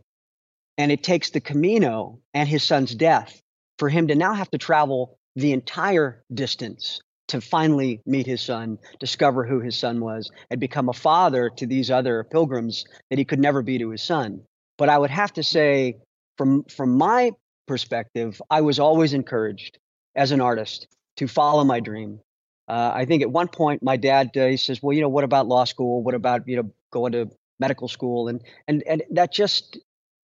and 0.78 0.90
it 0.90 1.02
takes 1.02 1.30
the 1.30 1.40
Camino 1.40 2.18
and 2.34 2.48
his 2.48 2.62
son's 2.62 2.94
death 2.94 3.40
for 3.78 3.88
him 3.88 4.08
to 4.08 4.14
now 4.14 4.34
have 4.34 4.50
to 4.50 4.58
travel 4.58 5.18
the 5.36 5.52
entire 5.52 6.22
distance 6.32 7.00
to 7.28 7.40
finally 7.40 8.00
meet 8.06 8.26
his 8.26 8.40
son, 8.40 8.78
discover 9.00 9.44
who 9.44 9.60
his 9.60 9.76
son 9.76 10.00
was, 10.00 10.30
and 10.50 10.60
become 10.60 10.88
a 10.88 10.92
father 10.92 11.50
to 11.50 11.66
these 11.66 11.90
other 11.90 12.24
pilgrims 12.24 12.84
that 13.10 13.18
he 13.18 13.24
could 13.24 13.40
never 13.40 13.62
be 13.62 13.78
to 13.78 13.90
his 13.90 14.02
son. 14.02 14.42
But 14.78 14.88
I 14.88 14.98
would 14.98 15.10
have 15.10 15.32
to 15.34 15.42
say, 15.42 15.96
from 16.36 16.64
from 16.64 16.96
my 16.96 17.32
perspective, 17.66 18.40
I 18.50 18.60
was 18.60 18.78
always 18.78 19.12
encouraged 19.12 19.78
as 20.14 20.32
an 20.32 20.40
artist 20.40 20.88
to 21.16 21.26
follow 21.26 21.64
my 21.64 21.80
dream. 21.80 22.20
Uh, 22.68 22.92
I 22.94 23.04
think 23.04 23.22
at 23.22 23.30
one 23.30 23.48
point 23.48 23.82
my 23.82 23.96
dad 23.96 24.30
uh, 24.36 24.46
he 24.46 24.56
says, 24.56 24.82
"Well, 24.82 24.92
you 24.92 25.00
know, 25.00 25.08
what 25.08 25.24
about 25.24 25.46
law 25.46 25.64
school? 25.64 26.02
What 26.02 26.14
about 26.14 26.46
you 26.48 26.56
know 26.56 26.70
going 26.90 27.12
to 27.12 27.30
medical 27.60 27.88
school?" 27.88 28.28
And 28.28 28.42
and 28.68 28.82
and 28.86 29.02
that 29.10 29.32
just 29.32 29.76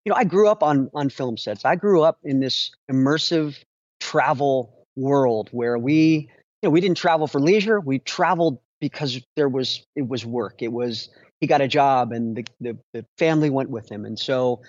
you 0.05 0.11
know, 0.11 0.17
I 0.17 0.25
grew 0.25 0.49
up 0.49 0.63
on 0.63 0.91
on 0.95 1.09
film 1.09 1.37
sets. 1.37 1.65
I 1.65 1.77
grew 1.77 2.03
up 2.03 2.19
in 2.25 2.41
this 2.41 2.71
immersive 2.91 3.63
travel 4.01 4.87
world 4.97 5.49
where 5.53 5.79
we 5.79 6.29
you 6.63 6.69
know 6.69 6.71
we 6.71 6.81
didn't 6.81 6.97
travel 6.97 7.27
for 7.27 7.41
leisure. 7.41 7.81
We 7.81 8.01
traveled 8.01 8.59
because 8.81 9.21
there 9.37 9.49
was 9.49 9.87
it 9.95 10.09
was 10.09 10.27
work. 10.27 10.63
It 10.63 10.73
was 10.73 11.09
he 11.41 11.47
got 11.47 11.61
a 11.61 11.69
job 11.69 12.13
and 12.13 12.37
the 12.37 12.45
the, 12.61 12.79
the 12.93 13.07
family 13.19 13.51
went 13.51 13.71
with 13.71 13.91
him, 13.91 14.05
and 14.05 14.19
so 14.19 14.61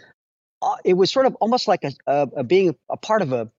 uh, 0.63 0.75
it 0.85 0.93
was 0.93 1.11
sort 1.11 1.25
of 1.25 1.35
almost 1.35 1.67
like 1.67 1.83
a, 1.83 1.91
a, 2.07 2.29
a 2.37 2.43
being 2.43 2.75
a 2.89 2.97
part 2.97 3.21
of 3.21 3.31
a 3.31 3.49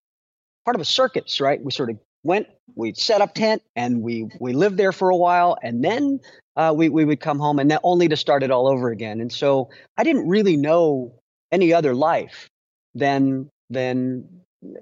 part 0.64 0.74
of 0.74 0.80
a 0.80 0.84
circus, 0.84 1.40
right? 1.40 1.62
We 1.62 1.70
sort 1.70 1.90
of 1.90 1.98
went, 2.22 2.48
we 2.74 2.94
set 2.94 3.20
up 3.20 3.34
tent, 3.34 3.62
and 3.76 4.02
we 4.02 4.28
we 4.40 4.52
lived 4.52 4.76
there 4.76 4.92
for 4.92 5.10
a 5.10 5.16
while, 5.16 5.56
and 5.62 5.84
then 5.84 6.20
uh, 6.56 6.72
we 6.76 6.88
we 6.88 7.04
would 7.04 7.20
come 7.20 7.38
home, 7.38 7.58
and 7.58 7.70
then 7.70 7.78
only 7.82 8.08
to 8.08 8.16
start 8.16 8.42
it 8.42 8.50
all 8.50 8.66
over 8.66 8.90
again. 8.90 9.20
And 9.20 9.32
so 9.32 9.70
I 9.96 10.04
didn't 10.04 10.28
really 10.28 10.56
know 10.56 11.12
any 11.52 11.72
other 11.72 11.94
life 11.94 12.48
than 12.94 13.50
than 13.70 14.26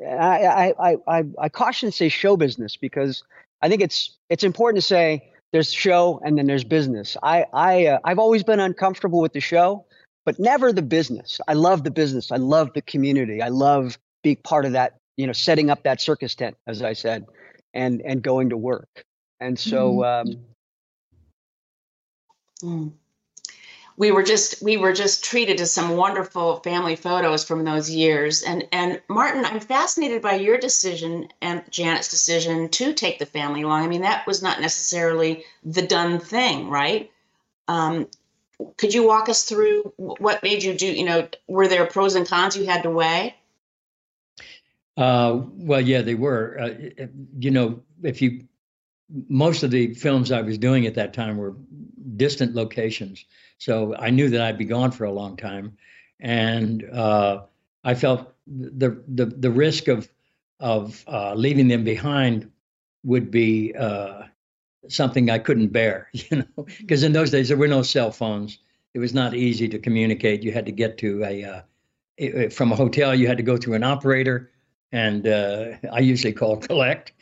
I 0.08 0.74
I 0.78 0.96
I, 1.06 1.24
I 1.38 1.48
caution 1.48 1.90
to 1.90 1.96
say 1.96 2.08
show 2.08 2.36
business 2.36 2.76
because 2.76 3.22
I 3.60 3.68
think 3.68 3.82
it's 3.82 4.16
it's 4.28 4.44
important 4.44 4.76
to 4.82 4.86
say 4.86 5.32
there's 5.52 5.72
show 5.72 6.20
and 6.24 6.38
then 6.38 6.46
there's 6.46 6.64
business. 6.64 7.16
I 7.22 7.46
I 7.52 7.86
uh, 7.86 7.98
I've 8.04 8.18
always 8.18 8.42
been 8.42 8.60
uncomfortable 8.60 9.20
with 9.20 9.32
the 9.32 9.40
show, 9.40 9.84
but 10.24 10.38
never 10.38 10.72
the 10.72 10.82
business. 10.82 11.40
I 11.48 11.54
love 11.54 11.84
the 11.84 11.90
business. 11.90 12.32
I 12.32 12.36
love 12.36 12.72
the 12.74 12.82
community. 12.82 13.42
I 13.42 13.48
love 13.48 13.98
being 14.22 14.36
part 14.36 14.64
of 14.64 14.72
that 14.72 14.98
you 15.16 15.26
know, 15.26 15.32
setting 15.32 15.70
up 15.70 15.82
that 15.84 16.00
circus 16.00 16.34
tent, 16.34 16.56
as 16.66 16.82
I 16.82 16.92
said, 16.94 17.26
and 17.74 18.00
and 18.02 18.22
going 18.22 18.50
to 18.50 18.56
work. 18.56 19.04
And 19.40 19.58
so, 19.58 19.98
mm-hmm. 19.98 20.28
um, 22.64 22.76
mm. 22.76 22.92
we 23.96 24.10
were 24.10 24.22
just 24.22 24.62
we 24.62 24.76
were 24.76 24.92
just 24.92 25.24
treated 25.24 25.58
to 25.58 25.66
some 25.66 25.96
wonderful 25.96 26.56
family 26.60 26.96
photos 26.96 27.44
from 27.44 27.64
those 27.64 27.90
years. 27.90 28.42
And 28.42 28.66
and 28.72 29.00
Martin, 29.08 29.44
I'm 29.44 29.60
fascinated 29.60 30.22
by 30.22 30.34
your 30.34 30.58
decision 30.58 31.28
and 31.40 31.62
Janet's 31.70 32.08
decision 32.08 32.68
to 32.70 32.94
take 32.94 33.18
the 33.18 33.26
family 33.26 33.62
along. 33.62 33.84
I 33.84 33.88
mean, 33.88 34.02
that 34.02 34.26
was 34.26 34.42
not 34.42 34.60
necessarily 34.60 35.44
the 35.62 35.82
done 35.82 36.18
thing, 36.20 36.68
right? 36.68 37.10
Um, 37.68 38.08
could 38.76 38.94
you 38.94 39.06
walk 39.06 39.28
us 39.28 39.44
through 39.44 39.92
what 39.96 40.42
made 40.42 40.62
you 40.62 40.74
do? 40.74 40.86
You 40.86 41.04
know, 41.04 41.28
were 41.46 41.68
there 41.68 41.86
pros 41.86 42.14
and 42.14 42.26
cons 42.26 42.56
you 42.56 42.66
had 42.66 42.82
to 42.82 42.90
weigh? 42.90 43.34
Uh, 44.96 45.42
well, 45.54 45.80
yeah, 45.80 46.02
they 46.02 46.14
were. 46.14 46.58
Uh, 46.58 47.06
you 47.38 47.50
know, 47.50 47.82
if 48.02 48.20
you 48.20 48.46
most 49.28 49.62
of 49.62 49.70
the 49.70 49.94
films 49.94 50.32
I 50.32 50.40
was 50.42 50.58
doing 50.58 50.86
at 50.86 50.94
that 50.94 51.12
time 51.12 51.36
were 51.36 51.54
distant 52.16 52.54
locations, 52.54 53.24
so 53.58 53.94
I 53.96 54.10
knew 54.10 54.28
that 54.30 54.40
I'd 54.40 54.58
be 54.58 54.64
gone 54.64 54.90
for 54.90 55.04
a 55.04 55.12
long 55.12 55.36
time, 55.36 55.76
and 56.20 56.88
uh, 56.90 57.42
I 57.84 57.94
felt 57.94 58.32
the 58.46 59.02
the 59.08 59.26
the 59.26 59.50
risk 59.50 59.88
of 59.88 60.08
of 60.60 61.04
uh, 61.08 61.34
leaving 61.34 61.68
them 61.68 61.84
behind 61.84 62.50
would 63.02 63.30
be 63.30 63.74
uh, 63.74 64.24
something 64.88 65.30
I 65.30 65.38
couldn't 65.38 65.68
bear. 65.68 66.08
You 66.30 66.38
know, 66.38 66.66
because 66.80 67.02
in 67.02 67.12
those 67.12 67.30
days 67.30 67.48
there 67.48 67.56
were 67.56 67.68
no 67.68 67.82
cell 67.82 68.10
phones. 68.10 68.58
It 68.94 68.98
was 68.98 69.14
not 69.14 69.34
easy 69.34 69.68
to 69.68 69.78
communicate. 69.78 70.42
You 70.42 70.52
had 70.52 70.66
to 70.66 70.72
get 70.72 70.98
to 70.98 71.24
a 71.24 71.44
uh, 71.44 72.50
from 72.50 72.72
a 72.72 72.76
hotel. 72.76 73.14
You 73.14 73.26
had 73.26 73.38
to 73.38 73.42
go 73.42 73.56
through 73.56 73.74
an 73.74 73.84
operator 73.84 74.52
and 74.92 75.26
uh, 75.26 75.72
I 75.92 76.00
usually 76.00 76.32
call 76.32 76.58
collect. 76.58 77.12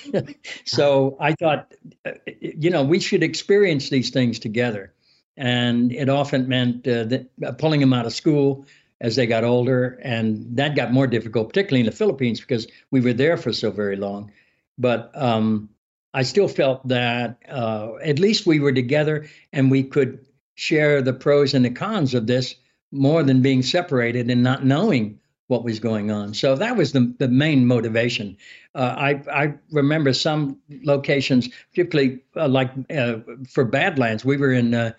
so 0.64 1.16
I 1.20 1.34
thought, 1.34 1.72
uh, 2.04 2.12
you 2.40 2.70
know, 2.70 2.82
we 2.82 2.98
should 2.98 3.22
experience 3.22 3.90
these 3.90 4.10
things 4.10 4.38
together, 4.38 4.92
and 5.36 5.92
it 5.92 6.08
often 6.08 6.48
meant 6.48 6.88
uh, 6.88 7.04
that, 7.04 7.30
uh, 7.46 7.52
pulling 7.52 7.80
them 7.80 7.92
out 7.92 8.06
of 8.06 8.12
school 8.12 8.66
as 9.00 9.16
they 9.16 9.26
got 9.26 9.44
older, 9.44 9.98
and 10.02 10.56
that 10.56 10.74
got 10.74 10.92
more 10.92 11.06
difficult, 11.06 11.48
particularly 11.48 11.80
in 11.80 11.86
the 11.86 11.96
Philippines 11.96 12.40
because 12.40 12.66
we 12.90 13.00
were 13.00 13.14
there 13.14 13.36
for 13.36 13.52
so 13.52 13.70
very 13.70 13.96
long. 13.96 14.30
But 14.76 15.10
um, 15.14 15.68
I 16.12 16.22
still 16.22 16.48
felt 16.48 16.86
that 16.88 17.38
uh, 17.48 17.96
at 18.02 18.18
least 18.18 18.46
we 18.46 18.58
were 18.58 18.72
together 18.72 19.26
and 19.52 19.70
we 19.70 19.82
could 19.82 20.24
share 20.54 21.02
the 21.02 21.12
pros 21.12 21.54
and 21.54 21.64
the 21.64 21.70
cons 21.70 22.14
of 22.14 22.26
this 22.26 22.56
more 22.92 23.22
than 23.22 23.42
being 23.42 23.62
separated 23.62 24.30
and 24.30 24.42
not 24.42 24.64
knowing 24.64 25.18
what 25.46 25.64
was 25.64 25.80
going 25.80 26.10
on. 26.10 26.32
So 26.34 26.54
that 26.56 26.76
was 26.76 26.92
the, 26.92 27.12
the 27.18 27.28
main 27.28 27.66
motivation. 27.66 28.36
Uh, 28.74 28.94
I, 28.96 29.22
I 29.32 29.54
remember 29.72 30.12
some 30.12 30.58
locations, 30.84 31.48
particularly 31.70 32.20
uh, 32.36 32.48
like 32.48 32.70
uh, 32.94 33.16
for 33.48 33.64
Badlands, 33.64 34.24
we 34.24 34.36
were 34.36 34.52
in 34.52 34.74
uh, 34.74 34.92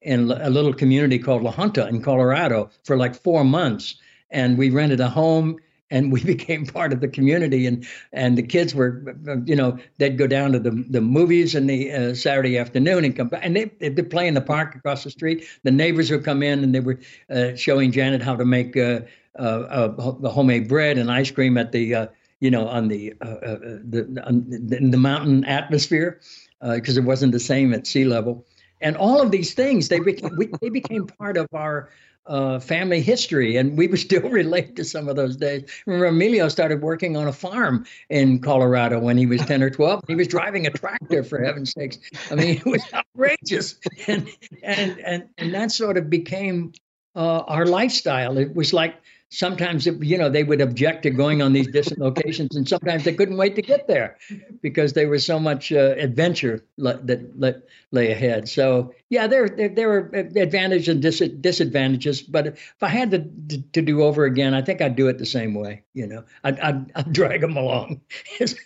in 0.00 0.30
a 0.30 0.48
little 0.48 0.72
community 0.72 1.18
called 1.18 1.42
La 1.42 1.50
Junta 1.50 1.88
in 1.88 2.00
Colorado 2.00 2.70
for 2.84 2.96
like 2.96 3.14
four 3.14 3.44
months, 3.44 3.96
and 4.30 4.56
we 4.56 4.70
rented 4.70 5.00
a 5.00 5.08
home 5.08 5.58
and 5.90 6.12
we 6.12 6.22
became 6.34 6.66
part 6.66 6.92
of 6.92 7.00
the 7.00 7.08
community 7.08 7.66
and 7.66 7.86
and 8.12 8.36
the 8.36 8.42
kids 8.42 8.74
were 8.74 9.14
you 9.44 9.56
know 9.56 9.78
they'd 9.98 10.18
go 10.18 10.26
down 10.26 10.52
to 10.52 10.58
the 10.58 10.84
the 10.88 11.00
movies 11.00 11.54
in 11.54 11.66
the 11.66 11.92
uh, 11.92 12.14
Saturday 12.14 12.58
afternoon 12.58 13.04
and 13.04 13.16
come 13.16 13.28
back 13.28 13.40
and 13.44 13.56
they 13.56 13.64
they'd 13.80 14.10
play 14.10 14.26
in 14.26 14.34
the 14.34 14.40
park 14.40 14.74
across 14.74 15.04
the 15.04 15.10
street. 15.10 15.44
The 15.62 15.70
neighbors 15.70 16.10
would 16.10 16.24
come 16.24 16.42
in 16.42 16.62
and 16.62 16.74
they 16.74 16.80
were 16.80 16.98
uh, 17.30 17.54
showing 17.54 17.92
Janet 17.92 18.22
how 18.22 18.36
to 18.36 18.44
make 18.44 18.76
uh, 18.76 19.00
uh, 19.38 19.42
uh, 19.42 20.14
the 20.20 20.30
homemade 20.30 20.68
bread 20.68 20.98
and 20.98 21.10
ice 21.10 21.30
cream 21.30 21.56
at 21.58 21.70
the 21.70 21.94
uh, 21.94 22.06
you 22.40 22.50
know 22.50 22.66
on 22.66 22.88
the 22.88 23.14
the, 23.20 24.22
on 24.26 24.44
the, 24.48 24.78
the 24.90 24.96
mountain 24.96 25.44
atmosphere 25.44 26.20
because 26.60 26.96
it 26.96 27.04
wasn't 27.04 27.30
the 27.32 27.40
same 27.40 27.72
at 27.72 27.86
sea 27.86 28.04
level. 28.04 28.44
And 28.80 28.96
all 28.96 29.20
of 29.20 29.30
these 29.30 29.54
things 29.54 29.88
they 29.88 30.00
became 30.00 30.36
we, 30.36 30.50
they 30.60 30.70
became 30.70 31.06
part 31.06 31.36
of 31.36 31.46
our 31.52 31.88
uh, 32.28 32.60
family 32.60 33.00
history, 33.00 33.56
and 33.56 33.76
we 33.76 33.86
would 33.86 33.98
still 34.08 34.28
relate 34.28 34.76
to 34.76 34.84
some 34.84 35.08
of 35.08 35.16
those 35.16 35.36
days. 35.36 35.64
Remember, 35.86 36.06
Emilio 36.06 36.48
started 36.48 36.82
working 36.82 37.16
on 37.16 37.26
a 37.26 37.32
farm 37.32 37.84
in 38.10 38.40
Colorado 38.40 38.98
when 38.98 39.16
he 39.16 39.26
was 39.26 39.40
10 39.42 39.62
or 39.62 39.70
12. 39.70 40.04
He 40.06 40.14
was 40.14 40.28
driving 40.28 40.66
a 40.66 40.70
tractor, 40.70 41.24
for 41.24 41.42
heaven's 41.42 41.72
sakes. 41.72 41.98
I 42.30 42.34
mean, 42.34 42.56
it 42.56 42.66
was 42.66 42.82
outrageous. 42.92 43.76
And, 44.06 44.28
and, 44.62 44.98
and, 45.00 45.28
and 45.38 45.54
that 45.54 45.72
sort 45.72 45.96
of 45.96 46.08
became 46.08 46.72
uh, 47.16 47.40
our 47.40 47.66
lifestyle. 47.66 48.38
It 48.38 48.54
was 48.54 48.72
like 48.72 48.94
sometimes 49.30 49.86
it, 49.86 50.02
you 50.02 50.16
know 50.16 50.28
they 50.30 50.44
would 50.44 50.60
object 50.60 51.02
to 51.02 51.10
going 51.10 51.42
on 51.42 51.52
these 51.52 51.66
distant 51.68 52.00
locations 52.00 52.56
and 52.56 52.68
sometimes 52.68 53.04
they 53.04 53.12
couldn't 53.12 53.36
wait 53.36 53.54
to 53.56 53.62
get 53.62 53.86
there 53.86 54.16
because 54.62 54.94
there 54.94 55.08
was 55.08 55.24
so 55.24 55.38
much 55.38 55.70
uh, 55.70 55.94
adventure 55.98 56.64
le- 56.78 56.98
that 57.02 57.38
le- 57.38 57.60
lay 57.90 58.10
ahead. 58.10 58.48
So 58.48 58.94
yeah 59.10 59.26
there, 59.26 59.48
there, 59.48 59.88
were 59.88 60.10
advantages 60.14 60.88
and 60.88 61.02
dis- 61.02 61.30
disadvantages 61.40 62.22
but 62.22 62.46
if 62.48 62.82
i 62.82 62.88
had 62.88 63.10
to, 63.10 63.18
to, 63.48 63.62
to, 63.72 63.82
do 63.82 64.02
over 64.02 64.24
again 64.24 64.54
i 64.54 64.62
think 64.62 64.80
i'd 64.82 64.96
do 64.96 65.08
it 65.08 65.18
the 65.18 65.26
same 65.26 65.54
way 65.54 65.82
you 65.94 66.06
know. 66.06 66.24
I'd, 66.44 66.60
I'd, 66.60 66.92
I'd 66.94 67.12
drag 67.12 67.40
them 67.40 67.56
along 67.56 68.00
as, 68.40 68.56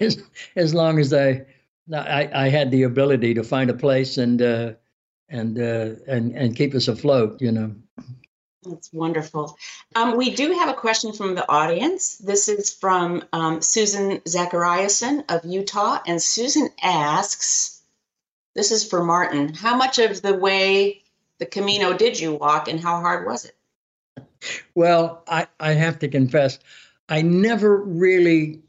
as, 0.00 0.22
as 0.56 0.74
long 0.74 0.98
as 0.98 1.12
I, 1.12 1.46
I, 1.92 2.28
I 2.32 2.48
had 2.48 2.70
the 2.70 2.82
ability 2.82 3.34
to 3.34 3.44
find 3.44 3.70
a 3.70 3.74
place 3.74 4.18
and 4.18 4.42
uh, 4.42 4.72
and 5.28 5.58
uh, 5.58 5.96
and 6.06 6.32
and 6.32 6.56
keep 6.56 6.74
us 6.74 6.88
afloat 6.88 7.40
you 7.40 7.52
know 7.52 7.74
that's 8.68 8.92
wonderful. 8.92 9.56
Um, 9.94 10.16
we 10.16 10.30
do 10.30 10.52
have 10.52 10.68
a 10.68 10.74
question 10.74 11.12
from 11.12 11.34
the 11.34 11.48
audience. 11.50 12.18
This 12.18 12.48
is 12.48 12.72
from 12.72 13.24
um, 13.32 13.62
Susan 13.62 14.20
Zachariason 14.20 15.24
of 15.28 15.44
Utah. 15.44 16.00
And 16.06 16.22
Susan 16.22 16.68
asks 16.82 17.76
this 18.54 18.72
is 18.72 18.88
for 18.88 19.04
Martin 19.04 19.52
how 19.52 19.76
much 19.76 19.98
of 19.98 20.22
the 20.22 20.34
way 20.34 21.02
the 21.38 21.46
Camino 21.46 21.92
did 21.92 22.18
you 22.18 22.34
walk 22.34 22.68
and 22.68 22.80
how 22.80 23.00
hard 23.00 23.26
was 23.26 23.44
it? 23.44 23.54
Well, 24.74 25.22
I, 25.28 25.46
I 25.60 25.72
have 25.72 25.98
to 26.00 26.08
confess, 26.08 26.58
I 27.08 27.22
never 27.22 27.76
really 27.76 28.62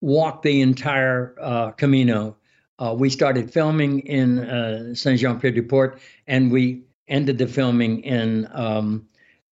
walked 0.00 0.42
the 0.42 0.60
entire 0.60 1.34
uh, 1.40 1.70
Camino. 1.70 2.36
Uh, 2.78 2.94
we 2.96 3.08
started 3.08 3.50
filming 3.50 4.00
in 4.00 4.40
uh, 4.40 4.94
Saint 4.94 5.18
Jean 5.18 5.40
Pied 5.40 5.54
de 5.54 5.62
Port 5.62 6.00
and 6.26 6.52
we 6.52 6.82
ended 7.08 7.38
the 7.38 7.46
filming 7.46 8.02
in 8.02 8.48
um, 8.52 9.06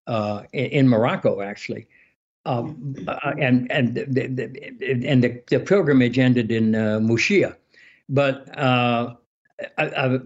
uh, 0.06 0.42
in 0.52 0.88
Morocco, 0.88 1.40
actually. 1.40 1.86
Um, 2.44 2.96
uh, 3.06 3.34
and 3.38 3.70
and 3.70 3.94
the, 3.94 4.04
the, 4.04 5.06
and 5.06 5.22
the, 5.22 5.40
the 5.48 5.60
pilgrimage 5.60 6.18
ended 6.18 6.50
in 6.50 6.74
uh, 6.74 6.98
Muxía. 6.98 7.56
But 8.08 8.58
uh, 8.58 9.14
I, 9.78 9.84
I, 9.84 10.18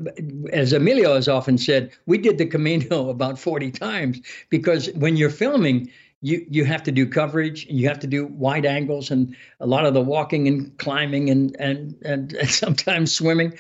as 0.51 0.73
Emilio 0.73 1.15
has 1.15 1.29
often 1.29 1.59
said, 1.59 1.93
we 2.07 2.19
did 2.19 2.39
the 2.39 2.47
Camino 2.47 3.11
about 3.11 3.39
40 3.39 3.71
times 3.71 4.21
because 4.49 4.91
when 4.95 5.17
you're 5.17 5.31
filming, 5.31 5.91
you 6.23 6.47
you 6.49 6.65
have 6.65 6.83
to 6.85 6.93
do 6.93 7.07
coverage, 7.07 7.67
you 7.67 7.87
have 7.89 7.99
to 8.01 8.07
do 8.07 8.27
wide 8.27 8.65
angles, 8.65 9.11
and 9.11 9.37
a 9.61 9.67
lot 9.67 9.85
of 9.85 9.93
the 9.93 10.01
walking 10.01 10.49
and 10.49 10.77
climbing 10.79 11.29
and 11.29 11.55
and 11.59 11.95
and, 12.03 12.33
and 12.33 12.51
sometimes 12.65 13.15
swimming. 13.15 13.59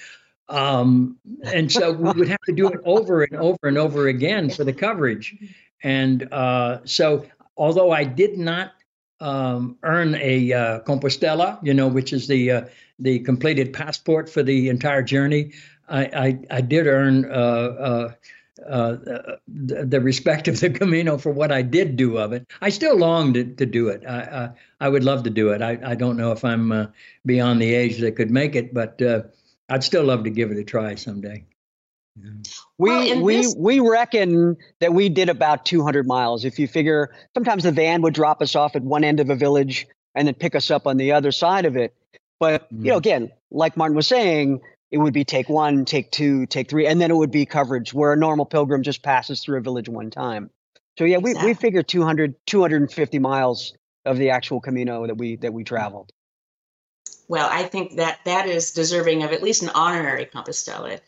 Um, 0.48 1.18
and 1.42 1.70
so 1.70 1.92
we 1.92 2.12
would 2.12 2.28
have 2.28 2.40
to 2.46 2.52
do 2.52 2.68
it 2.68 2.80
over 2.84 3.24
and 3.24 3.34
over 3.36 3.58
and 3.64 3.76
over 3.76 4.06
again 4.06 4.48
for 4.48 4.64
the 4.64 4.72
coverage. 4.72 5.34
And 5.82 6.32
uh, 6.32 6.80
so, 6.84 7.26
although 7.56 7.90
I 7.90 8.04
did 8.04 8.38
not 8.38 8.72
um, 9.20 9.78
earn 9.82 10.14
a 10.16 10.52
uh, 10.52 10.80
Compostela, 10.80 11.58
you 11.62 11.74
know, 11.74 11.88
which 11.88 12.12
is 12.12 12.26
the 12.26 12.50
uh, 12.50 12.62
the 12.98 13.20
completed 13.20 13.72
passport 13.72 14.28
for 14.28 14.42
the 14.42 14.68
entire 14.68 15.02
journey. 15.02 15.52
I 15.88 16.04
I, 16.04 16.38
I 16.50 16.60
did 16.60 16.86
earn 16.86 17.24
uh, 17.26 17.28
uh, 17.34 18.12
uh 18.66 18.96
the, 19.46 19.84
the, 19.86 20.00
respect 20.00 20.48
of 20.48 20.58
the 20.60 20.70
Camino 20.78 21.18
for 21.18 21.30
what 21.30 21.52
I 21.52 21.62
did 21.62 21.96
do 21.96 22.16
of 22.16 22.32
it. 22.32 22.46
I 22.60 22.70
still 22.70 22.96
long 22.96 23.34
to, 23.34 23.44
to 23.44 23.66
do 23.66 23.88
it. 23.88 24.02
I, 24.06 24.18
I, 24.80 24.86
I 24.86 24.88
would 24.88 25.04
love 25.04 25.22
to 25.24 25.30
do 25.30 25.50
it. 25.50 25.62
I, 25.62 25.78
I 25.84 25.94
don't 25.94 26.16
know 26.16 26.32
if 26.32 26.44
I'm 26.44 26.92
beyond 27.24 27.60
the 27.60 27.74
age 27.74 27.98
that 27.98 28.16
could 28.16 28.30
make 28.30 28.56
it, 28.56 28.72
but 28.72 29.00
I'd 29.68 29.84
still 29.84 30.04
love 30.04 30.24
to 30.24 30.30
give 30.30 30.50
it 30.50 30.58
a 30.58 30.64
try 30.64 30.94
someday. 30.94 31.44
We 32.78 32.90
well, 32.90 33.22
we 33.22 33.36
this- 33.38 33.54
we 33.56 33.80
reckon 33.80 34.56
that 34.80 34.92
we 34.92 35.08
did 35.08 35.28
about 35.28 35.64
200 35.64 36.06
miles. 36.06 36.44
If 36.44 36.58
you 36.58 36.66
figure, 36.66 37.14
sometimes 37.34 37.64
the 37.64 37.72
van 37.72 38.02
would 38.02 38.14
drop 38.14 38.40
us 38.42 38.54
off 38.54 38.76
at 38.76 38.82
one 38.82 39.04
end 39.04 39.20
of 39.20 39.30
a 39.30 39.36
village 39.36 39.86
and 40.14 40.26
then 40.26 40.34
pick 40.34 40.54
us 40.54 40.70
up 40.70 40.86
on 40.86 40.96
the 40.96 41.12
other 41.12 41.32
side 41.32 41.64
of 41.64 41.76
it. 41.76 41.94
But 42.38 42.72
mm. 42.72 42.84
you 42.84 42.90
know, 42.90 42.96
mm. 42.96 42.98
again, 42.98 43.32
like 43.50 43.76
Martin 43.76 43.96
was 43.96 44.06
saying, 44.06 44.60
it 44.90 44.98
would 44.98 45.12
be 45.12 45.24
take 45.24 45.48
one, 45.48 45.84
take 45.84 46.10
two, 46.10 46.46
take 46.46 46.70
three, 46.70 46.86
and 46.86 47.00
then 47.00 47.10
it 47.10 47.16
would 47.16 47.30
be 47.30 47.44
coverage 47.44 47.92
where 47.92 48.12
a 48.12 48.16
normal 48.16 48.46
pilgrim 48.46 48.82
just 48.82 49.02
passes 49.02 49.42
through 49.42 49.58
a 49.58 49.62
village 49.62 49.88
one 49.88 50.10
time. 50.10 50.50
So 50.98 51.04
yeah, 51.04 51.18
exactly. 51.18 51.42
we 51.42 51.50
we 51.50 51.54
figure 51.54 51.82
200 51.82 52.34
250 52.46 53.18
miles 53.18 53.74
of 54.04 54.16
the 54.16 54.30
actual 54.30 54.60
Camino 54.60 55.06
that 55.06 55.18
we 55.18 55.36
that 55.36 55.52
we 55.52 55.64
traveled. 55.64 56.10
Well, 57.28 57.48
I 57.50 57.64
think 57.64 57.96
that 57.96 58.20
that 58.24 58.46
is 58.46 58.70
deserving 58.70 59.24
of 59.24 59.32
at 59.32 59.42
least 59.42 59.62
an 59.62 59.70
honorary 59.70 60.26
Compostela. 60.26 61.00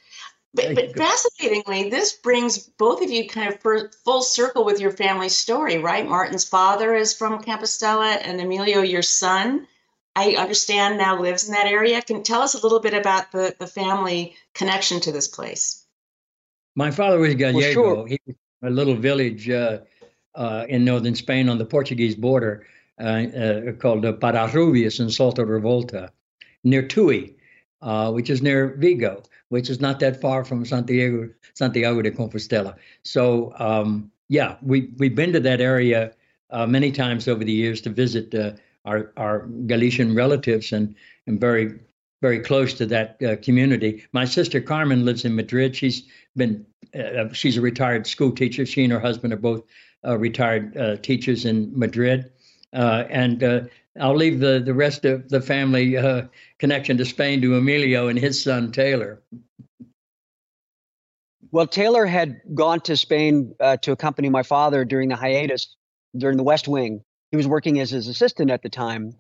But, 0.55 0.75
but 0.75 0.97
fascinatingly, 0.97 1.91
this 1.91 2.15
brings 2.15 2.59
both 2.59 3.03
of 3.03 3.11
you 3.11 3.29
kind 3.29 3.53
of 3.53 3.61
full 4.05 4.23
circle 4.23 4.65
with 4.65 4.81
your 4.81 4.91
family 4.91 5.29
story, 5.29 5.79
right? 5.79 6.09
Martin's 6.09 6.49
father 6.49 6.95
is 6.95 7.15
from 7.15 7.43
Compostela, 7.43 8.19
and 8.23 8.41
Emilio, 8.41 8.81
your 8.81 9.03
son, 9.03 9.67
I 10.17 10.35
understand 10.37 10.99
now 10.99 11.21
lives 11.21 11.47
in 11.47 11.53
that 11.53 11.67
area. 11.67 12.03
Can 12.03 12.23
tell 12.23 12.41
us 12.41 12.55
a 12.55 12.63
little 12.63 12.81
bit 12.81 12.95
about 12.95 13.31
the, 13.31 13.55
the 13.59 13.67
family 13.67 14.35
connection 14.55 15.01
to 15.01 15.13
this 15.13 15.29
place? 15.29 15.85
My 16.75 16.91
father 16.91 17.19
was 17.19 17.35
Gallego. 17.35 17.83
Well, 17.83 17.97
sure. 17.97 18.07
He 18.09 18.21
was 18.27 18.37
a 18.63 18.71
little 18.71 18.97
village 18.97 19.51
uh, 19.51 19.81
uh, 20.35 20.65
in 20.69 20.85
northern 20.85 21.15
Spain 21.15 21.49
on 21.49 21.59
the 21.59 21.65
Portuguese 21.65 22.17
border 22.17 22.67
uh, 23.01 23.03
uh 23.03 23.73
called 23.75 24.05
uh, 24.05 24.13
Parderrubias 24.15 24.99
in 24.99 25.09
Salto 25.09 25.45
Revolta, 25.45 26.11
near 26.65 26.83
Tui, 26.83 27.37
uh, 27.81 28.11
which 28.11 28.29
is 28.29 28.43
near 28.43 28.75
Vigo 28.77 29.23
which 29.49 29.71
is 29.71 29.81
not 29.81 30.01
that 30.01 30.21
far 30.21 30.45
from 30.45 30.65
Santiago 30.65 31.29
Santiago 31.55 32.03
de 32.03 32.11
Compostela. 32.11 32.75
So 33.03 33.53
um, 33.59 34.11
yeah, 34.29 34.57
we 34.63 34.91
we've 34.99 35.15
been 35.15 35.33
to 35.33 35.41
that 35.41 35.61
area 35.61 36.13
uh, 36.51 36.67
many 36.67 36.93
times 36.93 37.29
over 37.29 37.45
the 37.45 37.53
years 37.53 37.81
to 37.83 37.91
visit 37.91 38.35
uh, 38.35 38.53
our 38.85 39.13
our 39.17 39.47
Galician 39.67 40.15
relatives 40.15 40.73
and 40.73 40.95
and 41.27 41.41
very 41.41 41.79
very 42.21 42.41
close 42.41 42.75
to 42.75 42.87
that 42.87 43.23
uh, 43.23 43.37
community. 43.37 44.05
My 44.13 44.25
sister 44.25 44.61
Carmen 44.61 45.05
lives 45.05 45.25
in 45.25 45.35
Madrid. 45.37 45.77
She's 45.77 46.03
been 46.37 46.67
uh, 46.95 47.33
she's 47.33 47.57
a 47.57 47.61
retired 47.61 48.07
school 48.07 48.33
teacher. 48.33 48.67
She 48.67 48.85
and 48.85 48.93
her 48.93 49.01
husband 49.01 49.33
are 49.33 49.39
both 49.39 49.63
uh, 50.07 50.19
retired 50.19 50.77
uh, 50.77 50.97
teachers 50.97 51.45
in 51.45 51.71
Madrid. 51.79 52.31
and 52.73 53.69
I'll 54.01 54.17
leave 54.17 54.41
the, 54.41 54.61
the 54.65 54.75
rest 54.75 55.05
of 55.05 55.29
the 55.29 55.41
family 55.41 55.97
uh, 55.97 56.23
connection 56.59 56.97
to 56.99 57.05
Spain 57.05 57.41
to 57.43 57.57
Emilio 57.57 58.09
and 58.09 58.19
his 58.19 58.43
son 58.43 58.73
Taylor. 58.73 59.23
Well, 61.51 61.67
Taylor 61.67 62.05
had 62.05 62.41
gone 62.55 62.81
to 62.83 62.97
Spain 62.97 63.55
uh, 63.59 63.79
to 63.79 63.93
accompany 63.93 64.29
my 64.29 64.43
father 64.43 64.85
during 64.85 65.09
the 65.09 65.17
hiatus 65.17 65.75
during 66.17 66.37
the 66.37 66.43
West 66.43 66.69
Wing. 66.69 67.03
He 67.31 67.37
was 67.37 67.47
working 67.47 67.81
as 67.81 67.91
his 67.91 68.09
assistant 68.09 68.51
at 68.51 68.63
the 68.63 68.69
time, 68.69 69.15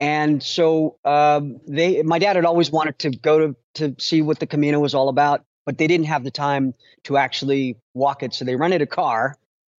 and 0.00 0.42
so 0.42 0.98
um, 1.04 1.60
they. 1.66 2.02
My 2.02 2.18
dad 2.18 2.36
had 2.36 2.44
always 2.44 2.70
wanted 2.70 2.98
to 3.00 3.10
go 3.10 3.38
to 3.38 3.56
to 3.74 3.96
see 3.98 4.22
what 4.22 4.38
the 4.38 4.46
Camino 4.46 4.80
was 4.80 4.94
all 4.94 5.08
about, 5.08 5.44
but 5.66 5.78
they 5.78 5.86
didn't 5.86 6.06
have 6.06 6.24
the 6.24 6.30
time 6.30 6.74
to 7.04 7.16
actually 7.16 7.76
walk 7.92 8.22
it. 8.22 8.34
So 8.34 8.44
they 8.44 8.56
rented 8.56 8.82
a 8.82 8.86
car, 8.86 9.36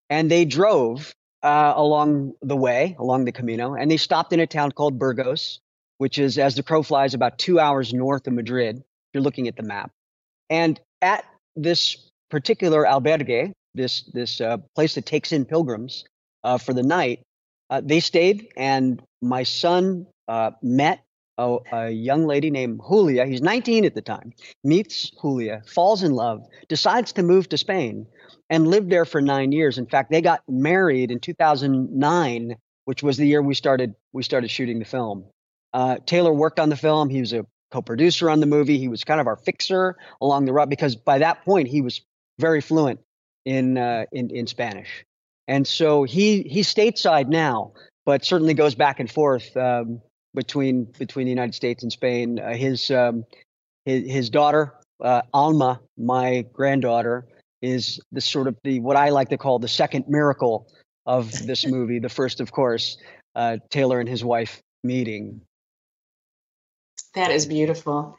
and 0.09 0.29
they 0.29 0.45
drove 0.45 1.15
uh, 1.45 1.73
along 1.77 2.33
the 2.41 2.57
way, 2.57 2.95
along 2.97 3.25
the 3.25 3.31
Camino, 3.31 3.75
and 3.75 3.89
they 3.89 3.97
stopped 3.97 4.33
in 4.33 4.39
a 4.39 4.47
town 4.47 4.71
called 4.71 4.97
Burgos, 4.97 5.59
which 5.99 6.17
is, 6.17 6.39
as 6.39 6.55
the 6.55 6.63
crow 6.63 6.81
flies, 6.81 7.13
about 7.13 7.37
two 7.37 7.59
hours 7.59 7.93
north 7.93 8.25
of 8.25 8.33
Madrid. 8.33 8.77
If 8.77 8.83
you're 9.13 9.23
looking 9.23 9.47
at 9.47 9.55
the 9.55 9.61
map, 9.61 9.91
and 10.49 10.79
at 11.03 11.23
this 11.55 12.09
particular 12.31 12.83
albergue, 12.83 13.53
this 13.75 14.01
this 14.11 14.41
uh, 14.41 14.57
place 14.73 14.95
that 14.95 15.05
takes 15.05 15.31
in 15.31 15.45
pilgrims 15.45 16.05
uh, 16.43 16.57
for 16.57 16.73
the 16.73 16.81
night, 16.81 17.21
uh, 17.69 17.79
they 17.83 17.99
stayed, 17.99 18.47
and 18.57 18.99
my 19.21 19.43
son 19.43 20.07
uh, 20.27 20.51
met 20.63 21.04
a, 21.37 21.57
a, 21.71 21.89
young 21.89 22.25
lady 22.25 22.49
named 22.49 22.81
Julia. 22.87 23.25
He's 23.25 23.41
19 23.41 23.85
at 23.85 23.95
the 23.95 24.01
time. 24.01 24.33
Meets 24.63 25.11
Julia, 25.21 25.61
falls 25.67 26.03
in 26.03 26.13
love, 26.13 26.45
decides 26.67 27.11
to 27.13 27.23
move 27.23 27.49
to 27.49 27.57
Spain, 27.57 28.07
and 28.49 28.67
lived 28.67 28.89
there 28.89 29.05
for 29.05 29.21
nine 29.21 29.51
years. 29.51 29.77
In 29.77 29.85
fact, 29.85 30.11
they 30.11 30.21
got 30.21 30.41
married 30.47 31.11
in 31.11 31.19
2009, 31.19 32.55
which 32.85 33.03
was 33.03 33.17
the 33.17 33.27
year 33.27 33.41
we 33.41 33.55
started 33.55 33.95
we 34.13 34.23
started 34.23 34.49
shooting 34.49 34.79
the 34.79 34.85
film. 34.85 35.25
Uh, 35.73 35.97
Taylor 36.05 36.33
worked 36.33 36.59
on 36.59 36.69
the 36.69 36.77
film. 36.77 37.09
He 37.09 37.19
was 37.19 37.33
a 37.33 37.45
co-producer 37.71 38.29
on 38.29 38.39
the 38.39 38.45
movie. 38.45 38.77
He 38.77 38.87
was 38.87 39.03
kind 39.03 39.19
of 39.19 39.27
our 39.27 39.35
fixer 39.35 39.97
along 40.21 40.45
the 40.45 40.53
route 40.53 40.69
because 40.69 40.95
by 40.95 41.17
that 41.17 41.43
point 41.43 41.67
he 41.67 41.81
was 41.81 42.01
very 42.39 42.61
fluent 42.61 42.99
in 43.45 43.77
uh, 43.77 44.05
in 44.11 44.29
in 44.29 44.47
Spanish, 44.47 45.05
and 45.47 45.67
so 45.67 46.03
he 46.03 46.43
he's 46.43 46.73
stateside 46.73 47.27
now, 47.27 47.73
but 48.05 48.23
certainly 48.23 48.53
goes 48.53 48.75
back 48.75 48.99
and 48.99 49.11
forth 49.11 49.55
um, 49.57 50.01
between 50.35 50.85
between 50.99 51.25
the 51.25 51.31
United 51.31 51.55
States 51.55 51.83
and 51.83 51.91
Spain. 51.91 52.39
Uh, 52.39 52.53
his, 52.53 52.91
um, 52.91 53.25
his 53.85 54.11
his 54.11 54.29
daughter 54.29 54.73
uh, 55.01 55.21
Alma, 55.33 55.81
my 55.97 56.45
granddaughter, 56.53 57.25
is 57.61 57.99
the 58.11 58.21
sort 58.21 58.47
of 58.47 58.57
the 58.63 58.79
what 58.79 58.95
I 58.95 59.09
like 59.09 59.29
to 59.29 59.37
call 59.37 59.59
the 59.59 59.67
second 59.67 60.05
miracle 60.07 60.67
of 61.05 61.31
this 61.45 61.65
movie. 61.67 61.99
the 61.99 62.09
first, 62.09 62.39
of 62.39 62.51
course, 62.51 62.97
uh, 63.35 63.57
Taylor 63.69 63.99
and 63.99 64.09
his 64.09 64.23
wife 64.23 64.61
meeting. 64.83 65.41
That 67.13 67.31
is 67.31 67.45
beautiful. 67.45 68.17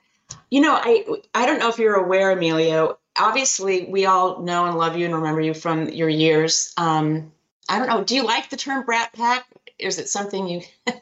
You 0.50 0.60
know, 0.60 0.74
I 0.74 1.04
I 1.34 1.46
don't 1.46 1.58
know 1.58 1.68
if 1.68 1.78
you're 1.78 1.94
aware, 1.94 2.32
Emilio. 2.32 2.98
Obviously, 3.18 3.86
we 3.86 4.04
all 4.04 4.42
know 4.42 4.66
and 4.66 4.76
love 4.76 4.96
you 4.96 5.06
and 5.06 5.14
remember 5.14 5.40
you 5.40 5.54
from 5.54 5.88
your 5.88 6.08
years. 6.08 6.72
Um, 6.76 7.32
I 7.68 7.78
don't 7.78 7.88
know. 7.88 8.04
Do 8.04 8.14
you 8.14 8.24
like 8.24 8.50
the 8.50 8.56
term 8.56 8.84
Brat 8.84 9.12
Pack? 9.12 9.46
Is 9.78 9.98
it 9.98 10.08
something 10.08 10.46
you? 10.48 10.62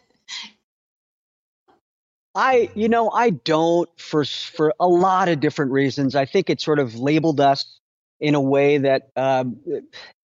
I, 2.34 2.70
you 2.74 2.88
know, 2.88 3.10
I 3.10 3.30
don't 3.30 3.88
for 3.98 4.24
for 4.24 4.74
a 4.80 4.88
lot 4.88 5.28
of 5.28 5.40
different 5.40 5.72
reasons. 5.72 6.16
I 6.16 6.24
think 6.24 6.50
it 6.50 6.60
sort 6.60 6.78
of 6.78 6.96
labeled 6.96 7.40
us 7.40 7.78
in 8.20 8.34
a 8.34 8.40
way 8.40 8.78
that 8.78 9.10
um, 9.16 9.58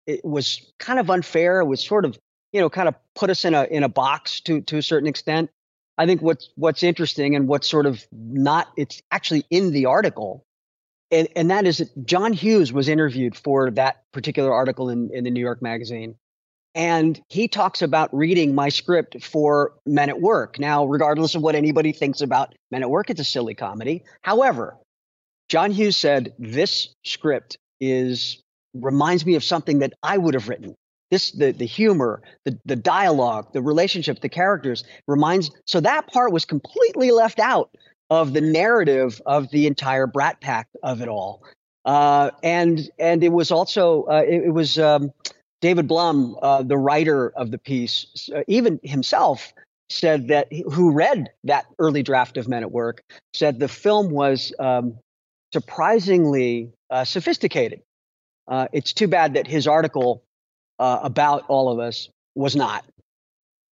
it 0.06 0.24
was 0.24 0.72
kind 0.78 1.00
of 1.00 1.10
unfair. 1.10 1.60
It 1.62 1.66
was 1.66 1.84
sort 1.84 2.06
of, 2.06 2.18
you 2.52 2.62
know, 2.62 2.70
kind 2.70 2.88
of 2.88 2.96
put 3.16 3.30
us 3.30 3.44
in 3.44 3.56
a 3.56 3.64
in 3.64 3.84
a 3.84 3.90
box 3.90 4.42
to 4.42 4.62
to 4.62 4.78
a 4.78 4.84
certain 4.84 5.08
extent. 5.08 5.50
I 5.98 6.06
think 6.06 6.22
what's 6.22 6.50
what's 6.56 6.84
interesting 6.84 7.36
and 7.36 7.48
what's 7.48 7.68
sort 7.68 7.86
of 7.86 8.06
not 8.12 8.72
it's 8.78 9.02
actually 9.12 9.46
in 9.50 9.72
the 9.72 9.88
article, 9.88 10.46
and 11.10 11.28
and 11.36 11.50
that 11.50 11.66
is 11.66 11.80
that 11.80 12.06
John 12.06 12.34
Hughes 12.34 12.72
was 12.72 12.88
interviewed 12.88 13.36
for 13.36 13.72
that 13.72 14.04
particular 14.12 14.54
article 14.54 14.90
in 14.90 15.10
in 15.12 15.24
the 15.24 15.32
New 15.32 15.40
York 15.40 15.62
Magazine, 15.62 16.18
and 16.76 17.20
he 17.30 17.48
talks 17.48 17.82
about 17.82 18.14
reading 18.14 18.54
my 18.54 18.68
script 18.68 19.24
for 19.24 19.74
Men 19.86 20.10
at 20.10 20.20
Work. 20.20 20.60
Now, 20.60 20.86
regardless 20.86 21.34
of 21.34 21.42
what 21.42 21.56
anybody 21.56 21.94
thinks 21.94 22.20
about 22.20 22.54
Men 22.70 22.84
at 22.84 22.90
Work, 22.90 23.10
it's 23.10 23.22
a 23.22 23.26
silly 23.26 23.56
comedy. 23.56 24.04
However, 24.22 24.78
John 25.48 25.72
Hughes 25.72 25.96
said 25.96 26.34
this 26.38 26.94
script 27.06 27.58
is 27.80 28.44
reminds 28.74 29.26
me 29.26 29.36
of 29.36 29.44
something 29.44 29.80
that 29.80 29.94
I 30.04 30.18
would 30.18 30.34
have 30.34 30.50
written. 30.50 30.76
This 31.12 31.32
the 31.32 31.52
the 31.52 31.66
humor, 31.66 32.22
the 32.44 32.60
the 32.66 32.76
dialogue, 32.76 33.54
the 33.54 33.62
relationship, 33.62 34.20
the 34.20 34.30
characters 34.30 34.84
reminds. 35.08 35.52
So 35.66 35.80
that 35.80 36.08
part 36.08 36.34
was 36.34 36.44
completely 36.44 37.12
left 37.12 37.40
out 37.40 37.70
of 38.10 38.34
the 38.34 38.42
narrative 38.42 39.22
of 39.26 39.50
the 39.50 39.68
entire 39.68 40.08
Brat 40.08 40.42
Pack 40.42 40.68
of 40.84 41.02
it 41.02 41.08
all. 41.08 41.44
Uh, 41.86 42.32
and 42.44 42.90
and 43.00 43.24
it 43.24 43.32
was 43.32 43.52
also 43.52 44.04
uh, 44.06 44.24
it, 44.28 44.46
it, 44.46 44.54
was 44.54 44.80
um, 44.80 45.12
David 45.66 45.88
Blum, 45.88 46.38
uh, 46.44 46.62
the 46.62 46.78
writer 46.78 47.30
of 47.36 47.50
the 47.50 47.58
piece, 47.58 48.30
uh, 48.36 48.44
even 48.48 48.80
himself 48.84 49.52
said 49.90 50.28
that 50.28 50.48
who 50.54 50.92
read 50.92 51.32
that 51.44 51.66
early 51.80 52.04
draft 52.04 52.38
of 52.38 52.48
Men 52.48 52.62
at 52.62 52.72
Work 52.72 53.02
said 53.34 53.60
the 53.60 53.68
film 53.68 54.12
was 54.12 54.54
um, 54.60 55.00
surprisingly 55.54 56.72
uh, 56.92 57.04
sophisticated. 57.04 57.82
Uh, 58.48 58.68
it's 58.74 58.94
too 58.94 59.08
bad 59.08 59.34
that 59.34 59.48
his 59.48 59.66
article 59.66 60.22
uh, 60.78 61.00
about 61.02 61.46
all 61.48 61.72
of 61.72 61.80
us 61.80 62.10
was 62.36 62.56
not. 62.56 62.86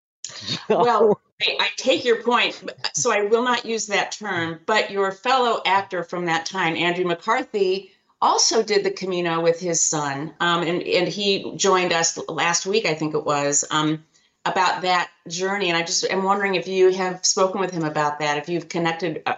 well, 0.69 1.21
I 1.41 1.69
take 1.78 2.04
your 2.04 2.21
point, 2.21 2.69
so 2.95 3.13
I 3.13 3.21
will 3.21 3.43
not 3.43 3.63
use 3.63 3.88
that 3.88 4.12
term. 4.12 4.60
But 4.65 4.91
your 4.91 5.13
fellow 5.13 5.62
actor 5.65 6.04
from 6.04 6.26
that 6.26 6.45
time, 6.45 6.76
Andrew 6.76 7.06
McCarthy, 7.06 7.93
also 8.21 8.63
did 8.63 8.84
the 8.84 8.91
Camino 8.91 9.41
with 9.41 9.60
his 9.60 9.82
son, 9.82 10.34
um, 10.39 10.63
and 10.63 10.82
and 10.82 11.08
he 11.08 11.56
joined 11.56 11.93
us 11.93 12.17
last 12.27 12.65
week, 12.65 12.86
I 12.86 12.93
think 12.93 13.13
it 13.13 13.25
was. 13.25 13.63
Um, 13.71 14.03
about 14.45 14.82
that 14.84 15.10
journey, 15.27 15.67
and 15.67 15.77
I 15.77 15.84
just 15.84 16.06
am 16.06 16.23
wondering 16.23 16.56
if 16.56 16.67
you 16.67 16.91
have 16.93 17.25
spoken 17.25 17.60
with 17.60 17.71
him 17.71 17.84
about 17.84 18.19
that, 18.19 18.38
if 18.38 18.47
you've 18.47 18.69
connected 18.69 19.21
uh, 19.25 19.36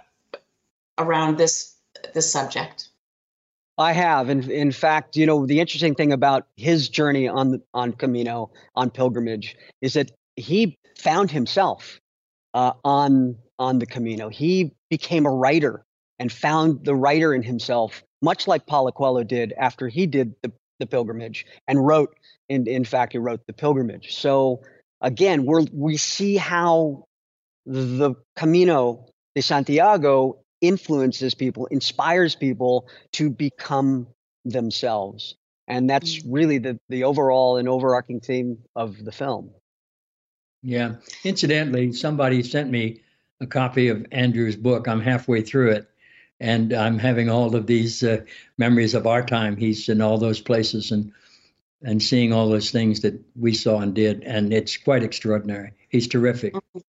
around 0.97 1.37
this 1.37 1.75
this 2.13 2.31
subject. 2.31 2.89
I 3.77 3.93
have, 3.93 4.29
and 4.29 4.43
in, 4.43 4.51
in 4.51 4.71
fact, 4.71 5.15
you 5.15 5.25
know, 5.25 5.45
the 5.45 5.59
interesting 5.59 5.95
thing 5.95 6.13
about 6.13 6.47
his 6.55 6.89
journey 6.89 7.27
on 7.27 7.61
on 7.73 7.93
Camino 7.93 8.51
on 8.75 8.89
pilgrimage 8.89 9.55
is 9.81 9.93
that 9.93 10.11
he 10.35 10.77
found 10.97 11.31
himself 11.31 11.99
uh, 12.53 12.73
on 12.83 13.35
on 13.57 13.79
the 13.79 13.85
Camino. 13.85 14.29
He 14.29 14.73
became 14.89 15.25
a 15.25 15.31
writer 15.31 15.85
and 16.19 16.31
found 16.31 16.85
the 16.85 16.95
writer 16.95 17.33
in 17.33 17.41
himself, 17.41 18.03
much 18.21 18.47
like 18.47 18.65
Paulo 18.65 18.91
Coelho 18.91 19.23
did 19.23 19.53
after 19.57 19.87
he 19.87 20.05
did 20.05 20.35
the, 20.43 20.51
the 20.79 20.85
pilgrimage 20.85 21.45
and 21.67 21.85
wrote. 21.85 22.15
In 22.47 22.67
in 22.67 22.83
fact, 22.83 23.13
he 23.13 23.19
wrote 23.19 23.45
the 23.47 23.53
pilgrimage. 23.53 24.15
So 24.15 24.61
again, 25.01 25.45
we 25.45 25.67
we 25.71 25.97
see 25.97 26.35
how 26.35 27.05
the 27.65 28.15
Camino 28.35 29.05
de 29.35 29.41
Santiago 29.41 30.39
influences 30.61 31.35
people, 31.35 31.67
inspires 31.67 32.35
people 32.35 32.87
to 33.13 33.29
become 33.29 34.07
themselves. 34.45 35.35
And 35.67 35.89
that's 35.89 36.17
mm. 36.17 36.23
really 36.27 36.57
the, 36.57 36.79
the 36.89 37.03
overall 37.03 37.57
and 37.57 37.69
overarching 37.69 38.19
theme 38.19 38.59
of 38.75 39.03
the 39.03 39.11
film. 39.11 39.51
Yeah. 40.63 40.95
Incidentally, 41.23 41.93
somebody 41.93 42.43
sent 42.43 42.69
me 42.69 43.01
a 43.39 43.47
copy 43.47 43.87
of 43.87 44.05
Andrew's 44.11 44.55
book. 44.55 44.87
I'm 44.87 44.99
halfway 44.99 45.41
through 45.41 45.71
it. 45.71 45.87
And 46.39 46.73
I'm 46.73 46.99
having 46.99 47.29
all 47.29 47.55
of 47.55 47.67
these 47.67 48.03
uh, 48.03 48.21
memories 48.57 48.93
of 48.93 49.05
our 49.05 49.25
time. 49.25 49.57
He's 49.57 49.89
in 49.89 50.01
all 50.01 50.17
those 50.17 50.39
places 50.39 50.91
and 50.91 51.11
and 51.81 52.03
seeing 52.03 52.33
all 52.33 52.49
those 52.49 52.71
things 52.71 53.01
that 53.01 53.21
we 53.35 53.53
saw 53.53 53.79
and 53.79 53.93
did. 53.93 54.23
And 54.23 54.53
it's 54.53 54.75
quite 54.77 55.03
extraordinary. 55.03 55.71
He's 55.87 56.07
terrific. 56.07 56.53
Mm-hmm. 56.53 56.79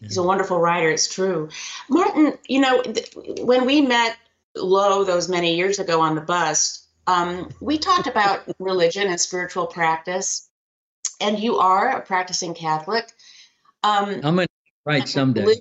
He's 0.00 0.16
a 0.16 0.22
wonderful 0.22 0.58
writer. 0.58 0.90
It's 0.90 1.12
true. 1.12 1.48
Martin, 1.88 2.38
you 2.48 2.60
know, 2.60 2.82
th- 2.82 3.10
when 3.40 3.66
we 3.66 3.80
met 3.80 4.16
Lowe 4.54 5.04
those 5.04 5.28
many 5.28 5.56
years 5.56 5.78
ago 5.78 6.00
on 6.00 6.14
the 6.14 6.20
bus, 6.20 6.86
um, 7.06 7.50
we 7.60 7.78
talked 7.78 8.06
about 8.06 8.42
religion 8.58 9.08
and 9.08 9.20
spiritual 9.20 9.66
practice. 9.66 10.48
And 11.20 11.38
you 11.38 11.58
are 11.58 11.98
a 11.98 12.00
practicing 12.00 12.54
Catholic. 12.54 13.10
Um, 13.82 14.20
I'm 14.24 14.36
going 14.36 14.46
to 14.46 14.48
write 14.84 15.08
someday. 15.08 15.60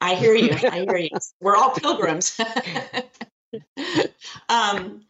I 0.00 0.14
hear 0.14 0.34
you. 0.34 0.52
I 0.52 0.80
hear 0.80 0.96
you. 0.96 1.10
We're 1.40 1.56
all 1.56 1.70
pilgrims. 1.70 2.38
um, 4.48 5.02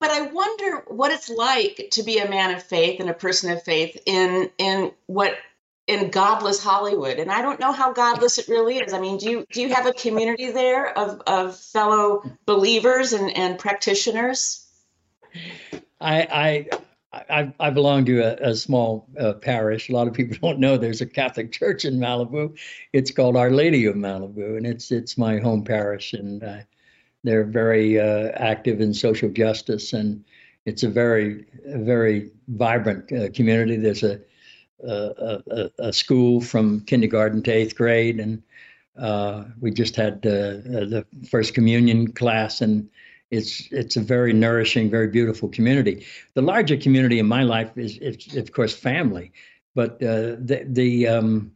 but 0.00 0.10
I 0.10 0.22
wonder 0.22 0.84
what 0.88 1.12
it's 1.12 1.28
like 1.28 1.88
to 1.92 2.02
be 2.02 2.18
a 2.18 2.28
man 2.28 2.54
of 2.54 2.62
faith 2.62 3.00
and 3.00 3.08
a 3.08 3.14
person 3.14 3.50
of 3.50 3.62
faith 3.62 3.96
in 4.04 4.50
in 4.58 4.92
what 5.06 5.36
in 5.86 6.10
godless 6.10 6.62
Hollywood. 6.62 7.18
And 7.18 7.30
I 7.30 7.42
don't 7.42 7.60
know 7.60 7.72
how 7.72 7.92
godless 7.92 8.38
it 8.38 8.48
really 8.48 8.78
is. 8.78 8.92
I 8.92 9.00
mean, 9.00 9.18
do 9.18 9.30
you 9.30 9.46
do 9.52 9.62
you 9.62 9.72
have 9.72 9.86
a 9.86 9.92
community 9.92 10.50
there 10.50 10.96
of, 10.96 11.22
of 11.26 11.56
fellow 11.56 12.22
believers 12.46 13.12
and, 13.12 13.36
and 13.36 13.58
practitioners? 13.58 14.66
I 16.00 16.22
I 16.22 16.68
I, 17.12 17.52
I 17.60 17.70
belong 17.70 18.06
to 18.06 18.20
a, 18.20 18.50
a 18.50 18.54
small 18.54 19.06
uh, 19.20 19.34
parish. 19.34 19.88
A 19.88 19.92
lot 19.92 20.08
of 20.08 20.14
people 20.14 20.36
don't 20.42 20.58
know 20.58 20.76
there's 20.76 21.00
a 21.00 21.06
Catholic 21.06 21.52
church 21.60 21.84
in 21.84 21.98
Malibu. 21.98 22.56
It's 22.92 23.10
called 23.10 23.36
Our 23.36 23.50
Lady 23.50 23.84
of 23.86 23.96
Malibu, 23.96 24.56
and 24.56 24.66
it's 24.66 24.90
it's 24.90 25.18
my 25.18 25.38
home 25.38 25.64
parish, 25.64 26.12
and 26.12 26.42
uh, 26.42 26.58
they're 27.24 27.44
very 27.44 28.00
uh, 28.00 28.30
active 28.36 28.80
in 28.80 28.94
social 28.94 29.30
justice, 29.30 29.92
and 29.92 30.24
it's 30.64 30.82
a 30.82 30.88
very 30.88 31.44
very 31.66 32.30
vibrant 32.48 33.12
uh, 33.12 33.30
community. 33.30 33.76
There's 33.76 34.02
a 34.02 34.20
a, 34.84 35.70
a, 35.78 35.92
school 35.92 36.40
from 36.40 36.80
kindergarten 36.86 37.40
to 37.44 37.52
eighth 37.52 37.76
grade, 37.76 38.18
and 38.18 38.42
uh, 38.98 39.44
we 39.60 39.70
just 39.70 39.94
had 39.94 40.14
uh, 40.26 40.58
the 40.64 41.06
first 41.30 41.54
communion 41.54 42.12
class, 42.12 42.60
and 42.60 42.88
it's 43.32 43.66
it's 43.72 43.96
a 43.96 44.00
very 44.00 44.34
nourishing, 44.34 44.90
very 44.90 45.08
beautiful 45.08 45.48
community. 45.48 46.06
The 46.34 46.42
larger 46.42 46.76
community 46.76 47.18
in 47.18 47.26
my 47.26 47.42
life 47.42 47.72
is, 47.76 47.98
of 48.36 48.52
course, 48.52 48.74
family, 48.74 49.32
but 49.74 49.94
uh, 50.02 50.36
the 50.38 50.66
the 50.68 51.08
um, 51.08 51.52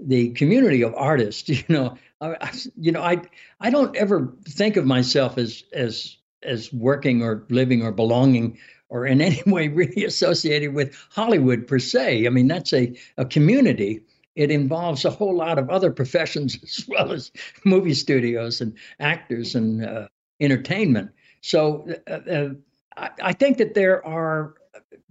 the 0.00 0.30
community 0.30 0.82
of 0.82 0.92
artists, 0.96 1.48
you 1.48 1.62
know, 1.68 1.96
I, 2.20 2.50
you 2.76 2.90
know, 2.90 3.00
I 3.00 3.22
I 3.60 3.70
don't 3.70 3.94
ever 3.96 4.34
think 4.44 4.76
of 4.76 4.86
myself 4.86 5.38
as 5.38 5.62
as 5.72 6.16
as 6.42 6.72
working 6.72 7.22
or 7.22 7.44
living 7.48 7.82
or 7.82 7.92
belonging 7.92 8.58
or 8.88 9.06
in 9.06 9.20
any 9.28 9.40
way 9.46 9.68
really 9.68 10.04
associated 10.04 10.74
with 10.74 10.96
Hollywood 11.10 11.68
per 11.68 11.78
se. 11.78 12.26
I 12.26 12.30
mean, 12.30 12.48
that's 12.48 12.72
a, 12.72 12.92
a 13.18 13.24
community. 13.24 14.02
It 14.34 14.50
involves 14.50 15.04
a 15.04 15.10
whole 15.10 15.36
lot 15.36 15.60
of 15.60 15.70
other 15.70 15.92
professions 15.92 16.58
as 16.64 16.84
well 16.88 17.12
as 17.12 17.30
movie 17.64 17.94
studios 17.94 18.60
and 18.60 18.76
actors 18.98 19.54
and 19.54 19.86
uh, 19.86 20.08
entertainment. 20.44 21.10
So 21.40 21.86
uh, 22.08 22.12
uh, 22.12 22.48
I, 22.96 23.10
I, 23.22 23.32
think 23.32 23.58
that 23.58 23.74
there 23.74 24.04
are, 24.06 24.54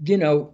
you 0.03 0.17
know, 0.17 0.53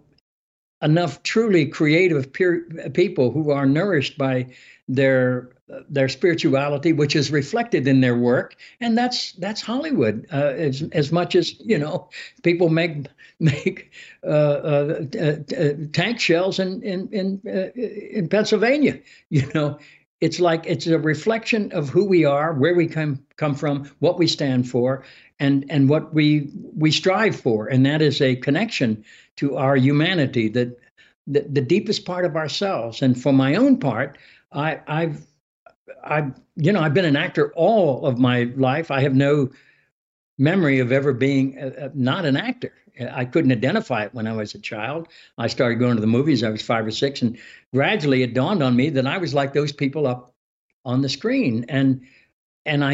enough 0.81 1.23
truly 1.23 1.65
creative 1.65 2.31
peer, 2.31 2.67
people 2.93 3.31
who 3.31 3.51
are 3.51 3.65
nourished 3.65 4.17
by 4.17 4.53
their 4.87 5.49
their 5.87 6.09
spirituality, 6.09 6.93
which 6.93 7.15
is 7.15 7.31
reflected 7.31 7.87
in 7.87 8.01
their 8.01 8.17
work, 8.17 8.55
and 8.81 8.97
that's 8.97 9.33
that's 9.33 9.61
Hollywood. 9.61 10.25
Uh, 10.31 10.53
as 10.57 10.81
as 10.93 11.11
much 11.11 11.35
as 11.35 11.59
you 11.59 11.77
know, 11.77 12.09
people 12.43 12.69
make 12.69 13.07
make 13.39 13.91
uh, 14.23 14.27
uh, 14.27 15.05
uh, 15.15 15.35
uh 15.55 15.73
tank 15.93 16.19
shells 16.19 16.59
in 16.59 16.81
in 16.81 17.07
in 17.09 17.41
in 17.45 18.27
Pennsylvania. 18.27 18.99
You 19.29 19.47
know, 19.53 19.77
it's 20.21 20.39
like 20.39 20.65
it's 20.65 20.87
a 20.87 20.99
reflection 20.99 21.71
of 21.71 21.89
who 21.89 22.05
we 22.05 22.25
are, 22.25 22.53
where 22.53 22.75
we 22.75 22.87
come 22.87 23.23
come 23.37 23.55
from, 23.55 23.89
what 23.99 24.17
we 24.17 24.27
stand 24.27 24.69
for, 24.69 25.03
and 25.39 25.65
and 25.69 25.89
what 25.89 26.13
we 26.13 26.51
we 26.75 26.91
strive 26.91 27.39
for, 27.39 27.67
and 27.67 27.85
that 27.85 28.01
is 28.01 28.21
a 28.21 28.35
connection 28.35 29.03
to 29.37 29.55
our 29.55 29.77
humanity, 29.77 30.49
that 30.49 30.77
the, 31.25 31.41
the 31.41 31.61
deepest 31.61 32.05
part 32.05 32.25
of 32.25 32.35
ourselves. 32.35 33.01
And 33.01 33.21
for 33.21 33.31
my 33.31 33.55
own 33.55 33.77
part, 33.77 34.17
I, 34.51 34.79
I've 34.87 35.25
I, 36.03 36.31
you 36.55 36.71
know, 36.71 36.81
I've 36.81 36.93
been 36.93 37.05
an 37.05 37.15
actor 37.15 37.53
all 37.55 38.05
of 38.05 38.19
my 38.19 38.51
life. 38.55 38.91
I 38.91 39.01
have 39.01 39.15
no 39.15 39.49
memory 40.37 40.79
of 40.79 40.91
ever 40.91 41.13
being 41.13 41.57
uh, 41.59 41.85
uh, 41.85 41.89
not 41.93 42.25
an 42.25 42.35
actor. 42.35 42.73
I 43.01 43.25
couldn't 43.25 43.51
identify 43.51 44.03
it 44.03 44.13
when 44.13 44.27
I 44.27 44.33
was 44.33 44.55
a 44.55 44.59
child. 44.59 45.07
I 45.37 45.47
started 45.47 45.79
going 45.79 45.95
to 45.95 46.01
the 46.01 46.07
movies. 46.07 46.43
I 46.43 46.49
was 46.49 46.61
five 46.61 46.85
or 46.85 46.91
six, 46.91 47.21
and 47.21 47.37
gradually 47.73 48.23
it 48.23 48.33
dawned 48.33 48.63
on 48.63 48.75
me 48.75 48.89
that 48.91 49.07
I 49.07 49.17
was 49.17 49.33
like 49.33 49.53
those 49.53 49.71
people 49.71 50.07
up 50.07 50.33
on 50.85 51.01
the 51.01 51.09
screen, 51.09 51.65
and 51.69 52.01
and 52.65 52.83
I 52.83 52.93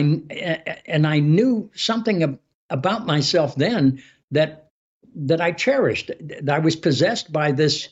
and 0.85 1.07
I 1.07 1.19
knew 1.19 1.69
something 1.73 2.39
about 2.69 3.05
myself 3.05 3.55
then 3.55 4.01
that 4.31 4.69
that 5.15 5.41
I 5.41 5.51
cherished. 5.51 6.11
I 6.49 6.59
was 6.59 6.75
possessed 6.75 7.31
by 7.31 7.51
this 7.51 7.89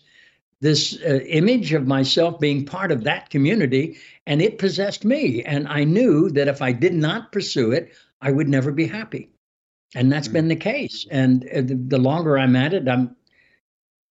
this 0.61 0.97
uh, 1.05 1.19
image 1.27 1.73
of 1.73 1.87
myself 1.87 2.39
being 2.39 2.65
part 2.65 2.91
of 2.91 3.03
that 3.03 3.29
community, 3.29 3.97
and 4.25 4.41
it 4.41 4.57
possessed 4.57 5.03
me. 5.03 5.43
And 5.43 5.67
I 5.67 5.83
knew 5.83 6.29
that 6.31 6.47
if 6.47 6.61
I 6.61 6.71
did 6.71 6.93
not 6.93 7.33
pursue 7.33 7.73
it, 7.73 7.91
I 8.21 8.31
would 8.31 8.47
never 8.47 8.71
be 8.71 8.87
happy. 8.87 9.32
And 9.95 10.11
that's 10.11 10.27
mm-hmm. 10.27 10.33
been 10.33 10.47
the 10.49 10.55
case. 10.55 11.05
And 11.11 11.47
uh, 11.49 11.61
the, 11.61 11.75
the 11.75 11.97
longer 11.97 12.37
I'm 12.37 12.55
at 12.55 12.73
it, 12.73 12.87
I'm, 12.87 13.15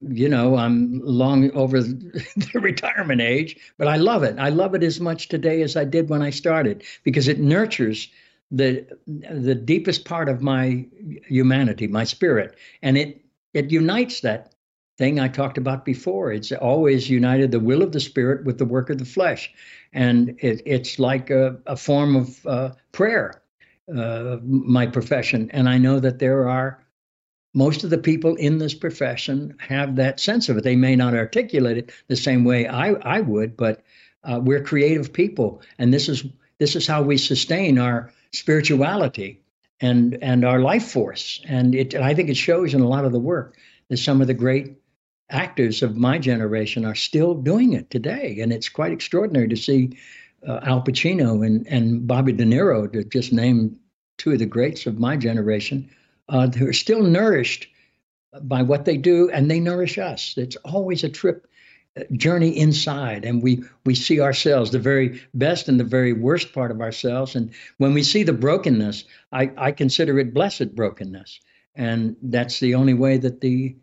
you 0.00 0.28
know, 0.28 0.56
I'm 0.56 1.00
long 1.02 1.50
over 1.52 1.80
the 1.82 2.60
retirement 2.60 3.20
age, 3.20 3.56
but 3.78 3.88
I 3.88 3.96
love 3.96 4.22
it. 4.22 4.38
I 4.38 4.48
love 4.48 4.74
it 4.74 4.82
as 4.82 5.00
much 5.00 5.28
today 5.28 5.62
as 5.62 5.76
I 5.76 5.84
did 5.84 6.08
when 6.08 6.22
I 6.22 6.30
started 6.30 6.84
because 7.04 7.28
it 7.28 7.38
nurtures 7.38 8.08
the 8.50 8.86
the 9.06 9.54
deepest 9.54 10.04
part 10.04 10.28
of 10.28 10.42
my 10.42 10.86
humanity, 11.26 11.86
my 11.86 12.04
spirit, 12.04 12.54
and 12.82 12.98
it 12.98 13.24
it 13.54 13.70
unites 13.70 14.20
that 14.20 14.52
thing 14.98 15.18
I 15.18 15.28
talked 15.28 15.58
about 15.58 15.84
before. 15.84 16.32
It's 16.32 16.52
always 16.52 17.10
united 17.10 17.50
the 17.50 17.60
will 17.60 17.82
of 17.82 17.92
the 17.92 18.00
spirit 18.00 18.44
with 18.44 18.58
the 18.58 18.64
work 18.64 18.90
of 18.90 18.98
the 18.98 19.04
flesh. 19.04 19.52
And 19.92 20.36
it, 20.38 20.62
it's 20.64 20.98
like 20.98 21.30
a, 21.30 21.58
a, 21.66 21.76
form 21.76 22.16
of 22.16 22.46
uh, 22.46 22.70
prayer, 22.92 23.41
uh, 23.88 24.38
my 24.42 24.86
profession. 24.86 25.50
And 25.52 25.68
I 25.68 25.78
know 25.78 26.00
that 26.00 26.18
there 26.18 26.48
are 26.48 26.82
most 27.54 27.84
of 27.84 27.90
the 27.90 27.98
people 27.98 28.34
in 28.36 28.58
this 28.58 28.74
profession 28.74 29.56
have 29.58 29.96
that 29.96 30.20
sense 30.20 30.48
of 30.48 30.56
it. 30.56 30.64
They 30.64 30.76
may 30.76 30.96
not 30.96 31.14
articulate 31.14 31.76
it 31.76 31.92
the 32.08 32.16
same 32.16 32.44
way 32.44 32.66
I, 32.66 32.92
I 32.92 33.20
would, 33.20 33.56
but 33.56 33.82
uh, 34.24 34.40
we're 34.42 34.62
creative 34.62 35.12
people. 35.12 35.62
And 35.78 35.92
this 35.92 36.08
is 36.08 36.24
this 36.58 36.76
is 36.76 36.86
how 36.86 37.02
we 37.02 37.16
sustain 37.16 37.78
our 37.78 38.12
spirituality 38.32 39.42
and 39.80 40.16
and 40.22 40.44
our 40.44 40.60
life 40.60 40.90
force. 40.90 41.40
And 41.46 41.74
it 41.74 41.94
I 41.94 42.14
think 42.14 42.30
it 42.30 42.36
shows 42.36 42.72
in 42.72 42.80
a 42.80 42.88
lot 42.88 43.04
of 43.04 43.12
the 43.12 43.18
work 43.18 43.56
that 43.88 43.96
some 43.98 44.20
of 44.20 44.28
the 44.28 44.34
great 44.34 44.78
actors 45.28 45.82
of 45.82 45.96
my 45.96 46.18
generation 46.18 46.84
are 46.84 46.94
still 46.94 47.34
doing 47.34 47.72
it 47.72 47.90
today, 47.90 48.38
and 48.40 48.52
it's 48.52 48.68
quite 48.68 48.92
extraordinary 48.92 49.48
to 49.48 49.56
see 49.56 49.98
uh, 50.46 50.60
Al 50.62 50.82
Pacino 50.82 51.44
and 51.46 51.66
and 51.66 52.06
Bobby 52.06 52.32
De 52.32 52.44
Niro 52.44 52.92
to 52.92 53.04
just 53.04 53.32
name 53.32 53.78
two 54.18 54.32
of 54.32 54.38
the 54.38 54.46
greats 54.46 54.86
of 54.86 54.98
my 54.98 55.16
generation 55.16 55.90
uh, 56.28 56.48
who 56.48 56.68
are 56.68 56.72
still 56.72 57.02
nourished 57.02 57.68
by 58.42 58.62
what 58.62 58.84
they 58.84 58.96
do, 58.96 59.30
and 59.30 59.50
they 59.50 59.60
nourish 59.60 59.98
us. 59.98 60.34
It's 60.36 60.56
always 60.56 61.04
a 61.04 61.08
trip 61.08 61.46
journey 62.12 62.56
inside 62.56 63.24
and 63.24 63.42
we 63.42 63.62
we 63.84 63.94
see 63.94 64.20
ourselves 64.20 64.70
the 64.70 64.78
very 64.78 65.20
best 65.34 65.68
and 65.68 65.78
the 65.78 65.84
very 65.84 66.12
worst 66.12 66.52
part 66.54 66.70
of 66.70 66.80
ourselves. 66.80 67.36
And 67.36 67.52
when 67.76 67.92
we 67.92 68.02
see 68.02 68.22
the 68.22 68.32
brokenness 68.32 69.04
i 69.30 69.50
i 69.58 69.72
consider 69.72 70.18
it 70.18 70.32
blessed 70.32 70.74
brokenness. 70.74 71.40
And 71.74 72.16
that's 72.22 72.60
the 72.60 72.74
only 72.76 72.94
way 72.94 73.18
that 73.18 73.40
the 73.40 73.76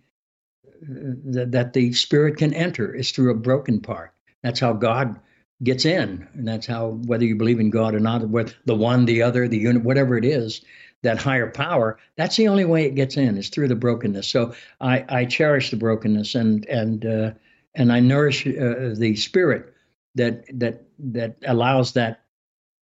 that, 0.82 1.52
that 1.52 1.74
the 1.74 1.94
spirit 1.94 2.38
can 2.38 2.54
enter 2.54 2.94
is 2.94 3.12
through 3.12 3.32
a 3.32 3.36
broken 3.36 3.80
part. 3.82 4.14
That's 4.42 4.60
how 4.60 4.74
god 4.74 5.20
gets 5.64 5.86
in 5.86 6.28
and 6.34 6.48
that's 6.48 6.66
how 6.66 6.90
whether 7.06 7.26
you 7.26 7.36
believe 7.36 7.60
in 7.60 7.70
god 7.70 7.94
or 7.94 8.00
not 8.00 8.28
whether 8.30 8.54
the 8.66 8.76
one 8.76 9.06
the 9.06 9.22
other 9.22 9.48
the 9.48 9.58
unit 9.58 9.84
whatever 9.84 10.18
it 10.18 10.24
is 10.24 10.64
that 11.04 11.18
higher 11.18 11.50
power 11.50 11.98
that's 12.16 12.38
the 12.38 12.48
only 12.48 12.66
way 12.66 12.86
it 12.86 12.96
gets 12.96 13.18
in 13.18 13.38
is 13.38 13.50
through 13.50 13.68
the 13.68 13.76
brokenness 13.76 14.28
so 14.28 14.54
i 14.80 15.04
i 15.10 15.26
cherish 15.26 15.70
the 15.70 15.78
brokenness 15.78 16.36
and 16.36 16.66
and 16.68 17.06
uh, 17.06 17.32
and 17.76 17.92
I 17.92 18.00
nourish 18.00 18.46
uh, 18.46 18.94
the 18.96 19.16
spirit 19.16 19.74
that 20.16 20.46
that 20.60 20.84
that 21.00 21.38
allows 21.46 21.94
that 21.94 22.22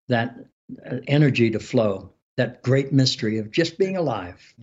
that 0.09 0.37
uh, 0.91 0.97
energy 1.07 1.51
to 1.51 1.59
flow. 1.59 2.11
That 2.37 2.63
great 2.63 2.93
mystery 2.93 3.39
of 3.39 3.51
just 3.51 3.79
being 3.79 3.97
alive. 3.97 4.55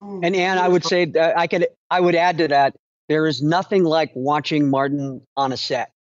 Mm. 0.00 0.20
And 0.24 0.36
Ann, 0.36 0.58
I 0.58 0.68
would 0.68 0.84
say 0.84 1.12
I 1.16 1.46
could 1.46 1.66
I 1.90 2.00
would 2.00 2.14
add 2.14 2.38
to 2.38 2.48
that. 2.48 2.76
There 3.08 3.26
is 3.26 3.42
nothing 3.42 3.82
like 3.82 4.12
watching 4.14 4.70
Martin 4.70 5.22
on 5.36 5.52
a 5.52 5.56
set. 5.56 5.92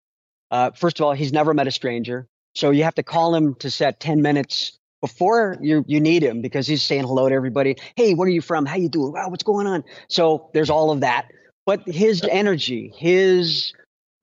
Uh, 0.51 0.71
first 0.73 1.01
of 1.01 1.07
all, 1.07 1.13
he's 1.13 1.33
never 1.33 1.55
met 1.55 1.67
a 1.67 1.71
stranger, 1.71 2.27
so 2.55 2.71
you 2.71 2.85
have 2.85 2.95
to 2.95 3.03
call 3.03 3.35
him 3.35 3.55
to 3.57 3.71
set 3.71 4.01
ten 4.01 4.23
minutes 4.23 4.79
before 5.01 5.57
you 5.61 5.85
you 5.87 6.01
need 6.01 6.23
him 6.23 6.43
because 6.43 6.67
he's 6.67 6.83
saying 6.83 7.03
hello 7.05 7.29
to 7.29 7.35
everybody. 7.35 7.77
Hey, 7.97 8.15
where 8.15 8.27
are 8.27 8.31
you 8.31 8.41
from? 8.41 8.67
How 8.67 8.77
you 8.77 8.89
doing? 8.89 9.13
Wow, 9.13 9.29
what's 9.29 9.45
going 9.45 9.67
on? 9.67 9.85
So 10.09 10.51
there's 10.55 10.71
all 10.71 10.91
of 10.91 11.01
that 11.01 11.29
but 11.69 11.87
his 11.87 12.25
energy, 12.25 12.95
his 12.97 13.75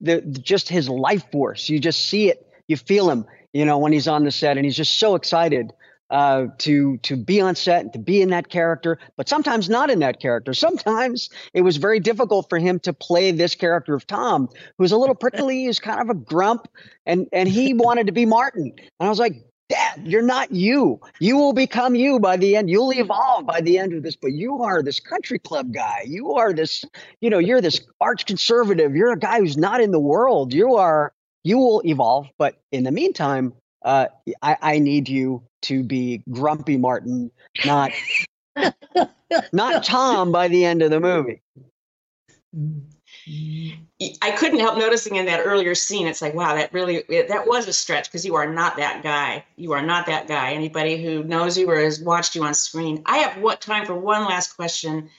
the 0.02 0.20
just 0.22 0.68
his 0.68 0.90
life 0.90 1.30
force, 1.32 1.70
you 1.70 1.80
just 1.80 2.10
see 2.10 2.30
it, 2.30 2.44
you 2.68 2.76
feel 2.76 3.08
him, 3.08 3.28
you 3.54 3.66
know, 3.66 3.78
when 3.78 3.94
he's 3.94 4.08
on 4.08 4.24
the 4.24 4.32
set, 4.32 4.58
and 4.58 4.66
he's 4.66 4.76
just 4.76 4.98
so 4.98 5.14
excited 5.14 5.72
uh, 6.10 6.48
to 6.60 6.98
to 6.98 7.16
be 7.16 7.42
on 7.42 7.56
set 7.56 7.82
and 7.82 7.94
to 7.94 8.00
be 8.00 8.22
in 8.22 8.30
that 8.30 8.50
character, 8.50 9.00
but 9.18 9.28
sometimes 9.28 9.70
not 9.70 9.90
in 9.90 10.00
that 10.00 10.20
character. 10.20 10.54
Sometimes 10.54 11.30
it 11.54 11.62
was 11.62 11.78
very 11.78 12.00
difficult 12.00 12.50
for 12.50 12.60
him 12.60 12.80
to 12.80 12.94
play 12.94 13.32
this 13.32 13.56
character 13.56 13.96
of 13.96 14.06
Tom, 14.06 14.50
who's 14.78 14.92
a 14.92 14.98
little 14.98 15.16
prickly, 15.16 15.66
he's 15.66 15.80
kind 15.80 16.02
of 16.02 16.10
a 16.10 16.20
grump, 16.20 16.68
and 17.06 17.28
and 17.34 17.50
he 17.50 17.74
wanted 17.86 18.08
to 18.08 18.14
be 18.14 18.26
Martin, 18.26 18.74
and 18.78 19.08
I 19.08 19.10
was 19.10 19.20
like, 19.20 19.36
Dad, 19.68 20.02
you're 20.06 20.22
not 20.22 20.52
you. 20.52 21.00
You 21.20 21.38
will 21.38 21.54
become 21.54 21.96
you 21.96 22.20
by 22.20 22.38
the 22.38 22.56
end. 22.56 22.70
You'll 22.70 22.94
evolve 22.94 23.48
by 23.48 23.62
the 23.62 23.80
end 23.80 23.94
of 23.94 24.04
this, 24.04 24.16
but 24.16 24.32
you 24.32 24.62
are 24.62 24.84
this 24.84 25.00
country 25.00 25.40
club 25.40 25.74
guy. 25.74 26.04
You 26.06 26.34
are 26.34 26.54
this, 26.54 26.86
you 27.20 27.32
know, 27.32 27.40
you're 27.40 27.62
this 27.62 27.82
arch 28.00 28.28
conservative. 28.28 28.96
You're 28.96 29.14
a 29.14 29.18
guy 29.18 29.40
who's 29.40 29.58
not 29.58 29.82
in 29.82 29.90
the 29.90 30.00
world. 30.00 30.54
You 30.54 30.76
are, 30.76 31.14
you 31.44 31.58
will 31.58 31.82
evolve. 31.84 32.28
But 32.38 32.62
in 32.72 32.84
the 32.84 32.92
meantime, 32.92 33.54
uh, 33.86 34.08
I, 34.42 34.58
I 34.62 34.80
need 34.80 35.08
you 35.08 35.44
to 35.64 35.84
be 35.84 36.24
grumpy 36.30 36.76
Martin, 36.76 37.32
not, 37.66 37.92
not 39.54 39.84
Tom 39.84 40.32
by 40.32 40.48
the 40.48 40.66
end 40.66 40.82
of 40.82 40.90
the 40.90 41.00
movie. 41.00 41.42
I 43.28 44.32
couldn't 44.32 44.60
help 44.60 44.78
noticing 44.78 45.16
in 45.16 45.26
that 45.28 45.46
earlier 45.46 45.76
scene, 45.76 46.08
it's 46.08 46.22
like, 46.22 46.34
wow, 46.34 46.56
that 46.56 46.74
really 46.74 47.04
that 47.10 47.48
was 47.48 47.68
a 47.68 47.74
stretch 47.74 48.06
because 48.06 48.26
you 48.26 48.36
are 48.36 48.52
not 48.52 48.78
that 48.78 49.04
guy. 49.04 49.46
You 49.56 49.74
are 49.74 49.82
not 49.82 50.08
that 50.08 50.28
guy. 50.28 50.54
Anybody 50.54 51.04
who 51.04 51.24
knows 51.24 51.58
you 51.58 51.70
or 51.70 51.80
has 51.80 52.00
watched 52.00 52.36
you 52.36 52.44
on 52.44 52.54
screen. 52.54 53.04
I 53.06 53.20
have 53.20 53.42
what 53.42 53.62
time 53.62 53.86
for 53.86 53.96
one 53.96 54.26
last 54.26 54.56
question, 54.56 55.10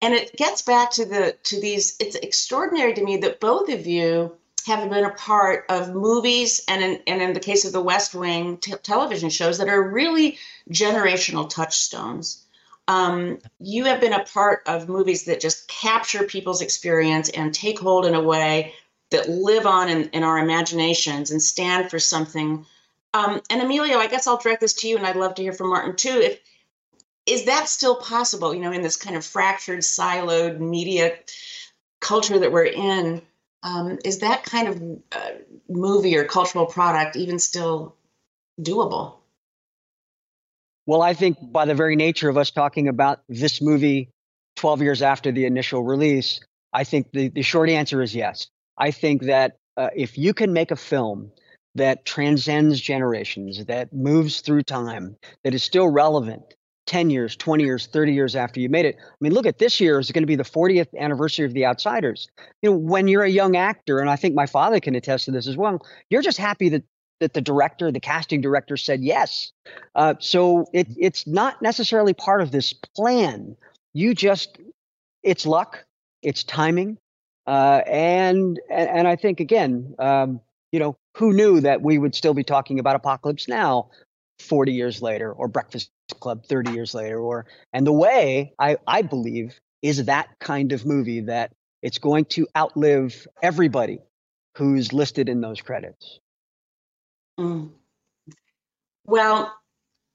and 0.00 0.14
it 0.14 0.36
gets 0.36 0.62
back 0.62 0.92
to 0.92 1.04
the 1.04 1.36
to 1.44 1.60
these. 1.60 1.96
It's 2.00 2.16
extraordinary 2.16 2.94
to 2.94 3.04
me 3.04 3.18
that 3.18 3.40
both 3.40 3.68
of 3.68 3.86
you 3.86 4.36
have 4.66 4.88
been 4.88 5.04
a 5.04 5.10
part 5.10 5.64
of 5.68 5.94
movies 5.94 6.62
and 6.68 6.82
in, 6.82 7.00
and 7.06 7.22
in 7.22 7.32
the 7.32 7.40
case 7.40 7.64
of 7.64 7.72
the 7.72 7.80
West 7.80 8.14
Wing 8.14 8.58
t- 8.58 8.74
television 8.82 9.30
shows 9.30 9.58
that 9.58 9.68
are 9.68 9.90
really 9.90 10.38
generational 10.70 11.48
touchstones 11.48 12.42
um, 12.88 13.38
you 13.60 13.84
have 13.84 14.00
been 14.00 14.12
a 14.12 14.24
part 14.24 14.62
of 14.66 14.88
movies 14.88 15.24
that 15.24 15.40
just 15.40 15.68
capture 15.68 16.24
people's 16.24 16.62
experience 16.62 17.28
and 17.28 17.54
take 17.54 17.78
hold 17.78 18.06
in 18.06 18.14
a 18.14 18.22
way 18.22 18.74
that 19.10 19.28
live 19.28 19.66
on 19.66 19.88
in, 19.88 20.08
in 20.10 20.22
our 20.22 20.38
imaginations 20.38 21.30
and 21.30 21.40
stand 21.40 21.90
for 21.90 21.98
something. 21.98 22.66
Um, 23.14 23.40
and 23.50 23.62
Emilio, 23.62 23.98
I 23.98 24.08
guess 24.08 24.26
I'll 24.26 24.38
direct 24.38 24.60
this 24.60 24.74
to 24.74 24.88
you, 24.88 24.96
and 24.96 25.06
I'd 25.06 25.16
love 25.16 25.34
to 25.36 25.42
hear 25.42 25.52
from 25.52 25.70
Martin 25.70 25.96
too. 25.96 26.20
If 26.22 26.40
is 27.24 27.44
that 27.44 27.68
still 27.68 27.96
possible? 27.96 28.52
You 28.52 28.60
know, 28.60 28.72
in 28.72 28.82
this 28.82 28.96
kind 28.96 29.14
of 29.14 29.24
fractured, 29.24 29.80
siloed 29.80 30.58
media 30.58 31.14
culture 32.00 32.40
that 32.40 32.50
we're 32.50 32.64
in, 32.64 33.22
um, 33.62 33.98
is 34.04 34.18
that 34.18 34.44
kind 34.44 34.68
of 34.68 34.82
uh, 35.12 35.30
movie 35.68 36.16
or 36.16 36.24
cultural 36.24 36.66
product 36.66 37.16
even 37.16 37.38
still 37.38 37.96
doable? 38.60 39.16
Well, 40.86 41.02
I 41.02 41.14
think 41.14 41.38
by 41.40 41.64
the 41.64 41.74
very 41.74 41.94
nature 41.94 42.28
of 42.28 42.36
us 42.36 42.50
talking 42.50 42.88
about 42.88 43.20
this 43.28 43.62
movie 43.62 44.08
12 44.56 44.82
years 44.82 45.02
after 45.02 45.30
the 45.30 45.44
initial 45.44 45.84
release, 45.84 46.40
I 46.72 46.84
think 46.84 47.12
the, 47.12 47.28
the 47.28 47.42
short 47.42 47.70
answer 47.70 48.02
is 48.02 48.14
yes. 48.14 48.48
I 48.76 48.90
think 48.90 49.22
that 49.22 49.58
uh, 49.76 49.90
if 49.94 50.18
you 50.18 50.34
can 50.34 50.52
make 50.52 50.70
a 50.70 50.76
film 50.76 51.30
that 51.74 52.04
transcends 52.04 52.80
generations, 52.80 53.64
that 53.66 53.92
moves 53.92 54.40
through 54.40 54.62
time, 54.64 55.16
that 55.44 55.54
is 55.54 55.62
still 55.62 55.88
relevant 55.88 56.54
10 56.92 57.08
years, 57.08 57.34
20 57.36 57.64
years, 57.64 57.86
30 57.86 58.12
years 58.12 58.36
after 58.36 58.60
you 58.60 58.68
made 58.68 58.84
it. 58.84 58.96
I 59.00 59.14
mean, 59.22 59.32
look 59.32 59.46
at 59.46 59.56
this 59.56 59.80
year 59.80 59.98
is 59.98 60.12
going 60.12 60.24
to 60.24 60.26
be 60.26 60.36
the 60.36 60.42
40th 60.42 60.88
anniversary 60.98 61.46
of 61.46 61.54
The 61.54 61.64
Outsiders. 61.64 62.28
You 62.60 62.70
know, 62.70 62.76
when 62.76 63.08
you're 63.08 63.22
a 63.22 63.30
young 63.30 63.56
actor, 63.56 63.98
and 63.98 64.10
I 64.10 64.16
think 64.16 64.34
my 64.34 64.44
father 64.44 64.78
can 64.78 64.94
attest 64.94 65.24
to 65.24 65.30
this 65.30 65.46
as 65.46 65.56
well, 65.56 65.80
you're 66.10 66.20
just 66.20 66.36
happy 66.36 66.68
that 66.68 66.84
that 67.20 67.32
the 67.32 67.40
director, 67.40 67.90
the 67.90 68.00
casting 68.00 68.42
director 68.42 68.76
said 68.76 69.00
yes. 69.00 69.52
Uh, 69.94 70.14
so 70.18 70.66
it, 70.74 70.88
it's 70.98 71.26
not 71.26 71.62
necessarily 71.62 72.12
part 72.12 72.42
of 72.42 72.50
this 72.50 72.74
plan. 72.74 73.56
You 73.94 74.12
just, 74.12 74.58
it's 75.22 75.46
luck, 75.46 75.84
it's 76.20 76.42
timing. 76.42 76.98
Uh, 77.46 77.80
and, 77.86 78.60
and, 78.70 78.88
and 78.90 79.08
I 79.08 79.16
think 79.16 79.38
again, 79.40 79.94
um, 79.98 80.40
you 80.72 80.80
know, 80.80 80.96
who 81.16 81.32
knew 81.32 81.60
that 81.60 81.80
we 81.80 81.96
would 81.96 82.14
still 82.14 82.34
be 82.34 82.42
talking 82.42 82.80
about 82.80 82.96
Apocalypse 82.96 83.46
Now 83.46 83.88
40 84.42 84.72
years 84.72 85.00
later 85.02 85.32
or 85.32 85.48
Breakfast 85.48 85.90
Club 86.20 86.44
30 86.46 86.72
years 86.72 86.94
later 86.94 87.18
or 87.18 87.46
and 87.72 87.86
the 87.86 87.92
way 87.92 88.52
I, 88.58 88.76
I 88.86 89.02
believe 89.02 89.58
is 89.80 90.04
that 90.04 90.28
kind 90.38 90.72
of 90.72 90.86
movie 90.86 91.20
that 91.20 91.52
it's 91.82 91.98
going 91.98 92.24
to 92.26 92.46
outlive 92.56 93.26
everybody 93.42 93.98
who's 94.56 94.92
listed 94.92 95.28
in 95.28 95.40
those 95.40 95.60
credits. 95.60 96.20
Mm. 97.38 97.70
Well, 99.04 99.52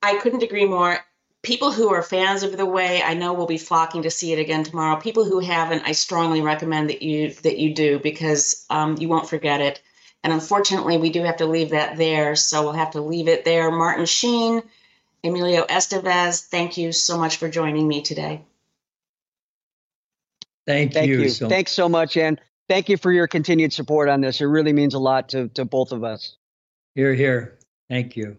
I 0.02 0.18
couldn't 0.20 0.44
agree 0.44 0.66
more. 0.66 1.00
People 1.44 1.72
who 1.72 1.94
are 1.94 2.02
fans 2.02 2.44
of 2.44 2.56
the 2.56 2.66
way 2.66 3.02
I 3.02 3.14
know 3.14 3.34
will 3.34 3.46
be 3.46 3.58
flocking 3.58 4.04
to 4.04 4.12
see 4.12 4.34
it 4.34 4.40
again 4.40 4.64
tomorrow. 4.64 5.00
People 5.00 5.26
who 5.26 5.40
haven't, 5.40 5.84
I 5.86 5.92
strongly 5.92 6.42
recommend 6.42 6.90
that 6.90 7.02
you 7.02 7.34
that 7.44 7.58
you 7.58 7.74
do 7.74 8.00
because 8.00 8.66
um, 8.70 8.98
you 8.98 9.08
won't 9.08 9.30
forget 9.30 9.62
it. 9.62 9.82
And 10.28 10.34
unfortunately, 10.34 10.98
we 10.98 11.10
do 11.10 11.24
have 11.24 11.38
to 11.38 11.46
leave 11.46 11.70
that 11.70 11.96
there, 11.96 12.36
so 12.36 12.62
we'll 12.62 12.74
have 12.74 12.92
to 12.92 13.00
leave 13.00 13.30
it 13.30 13.46
there. 13.46 13.72
Martin 13.72 14.06
Sheen, 14.06 14.62
Emilio 15.24 15.66
Estevez, 15.68 16.46
thank 16.46 16.76
you 16.76 16.92
so 16.92 17.18
much 17.18 17.38
for 17.38 17.48
joining 17.48 17.88
me 17.88 18.02
today. 18.02 18.42
Thank, 20.66 20.92
thank 20.92 21.08
you. 21.08 21.22
you. 21.22 21.30
So 21.30 21.48
Thanks 21.48 21.72
so 21.72 21.88
much, 21.88 22.18
and 22.18 22.42
thank 22.68 22.90
you 22.90 22.98
for 22.98 23.14
your 23.14 23.26
continued 23.26 23.72
support 23.72 24.10
on 24.10 24.20
this. 24.20 24.42
It 24.42 24.48
really 24.48 24.74
means 24.74 24.96
a 24.96 25.00
lot 25.00 25.30
to, 25.30 25.48
to 25.48 25.64
both 25.64 25.94
of 25.94 26.04
us. 26.04 26.36
Here, 26.94 27.14
here. 27.14 27.58
Thank 27.90 28.18
you. 28.18 28.36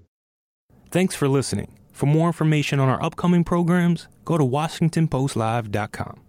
Thanks 0.90 1.14
for 1.14 1.27
listening. 1.27 1.74
For 1.90 2.05
more 2.05 2.27
information 2.27 2.81
on 2.81 2.90
our 2.90 3.03
upcoming 3.03 3.44
programs, 3.44 4.09
go 4.27 4.37
to 4.37 4.44
WashingtonPostLive.com. 4.44 6.20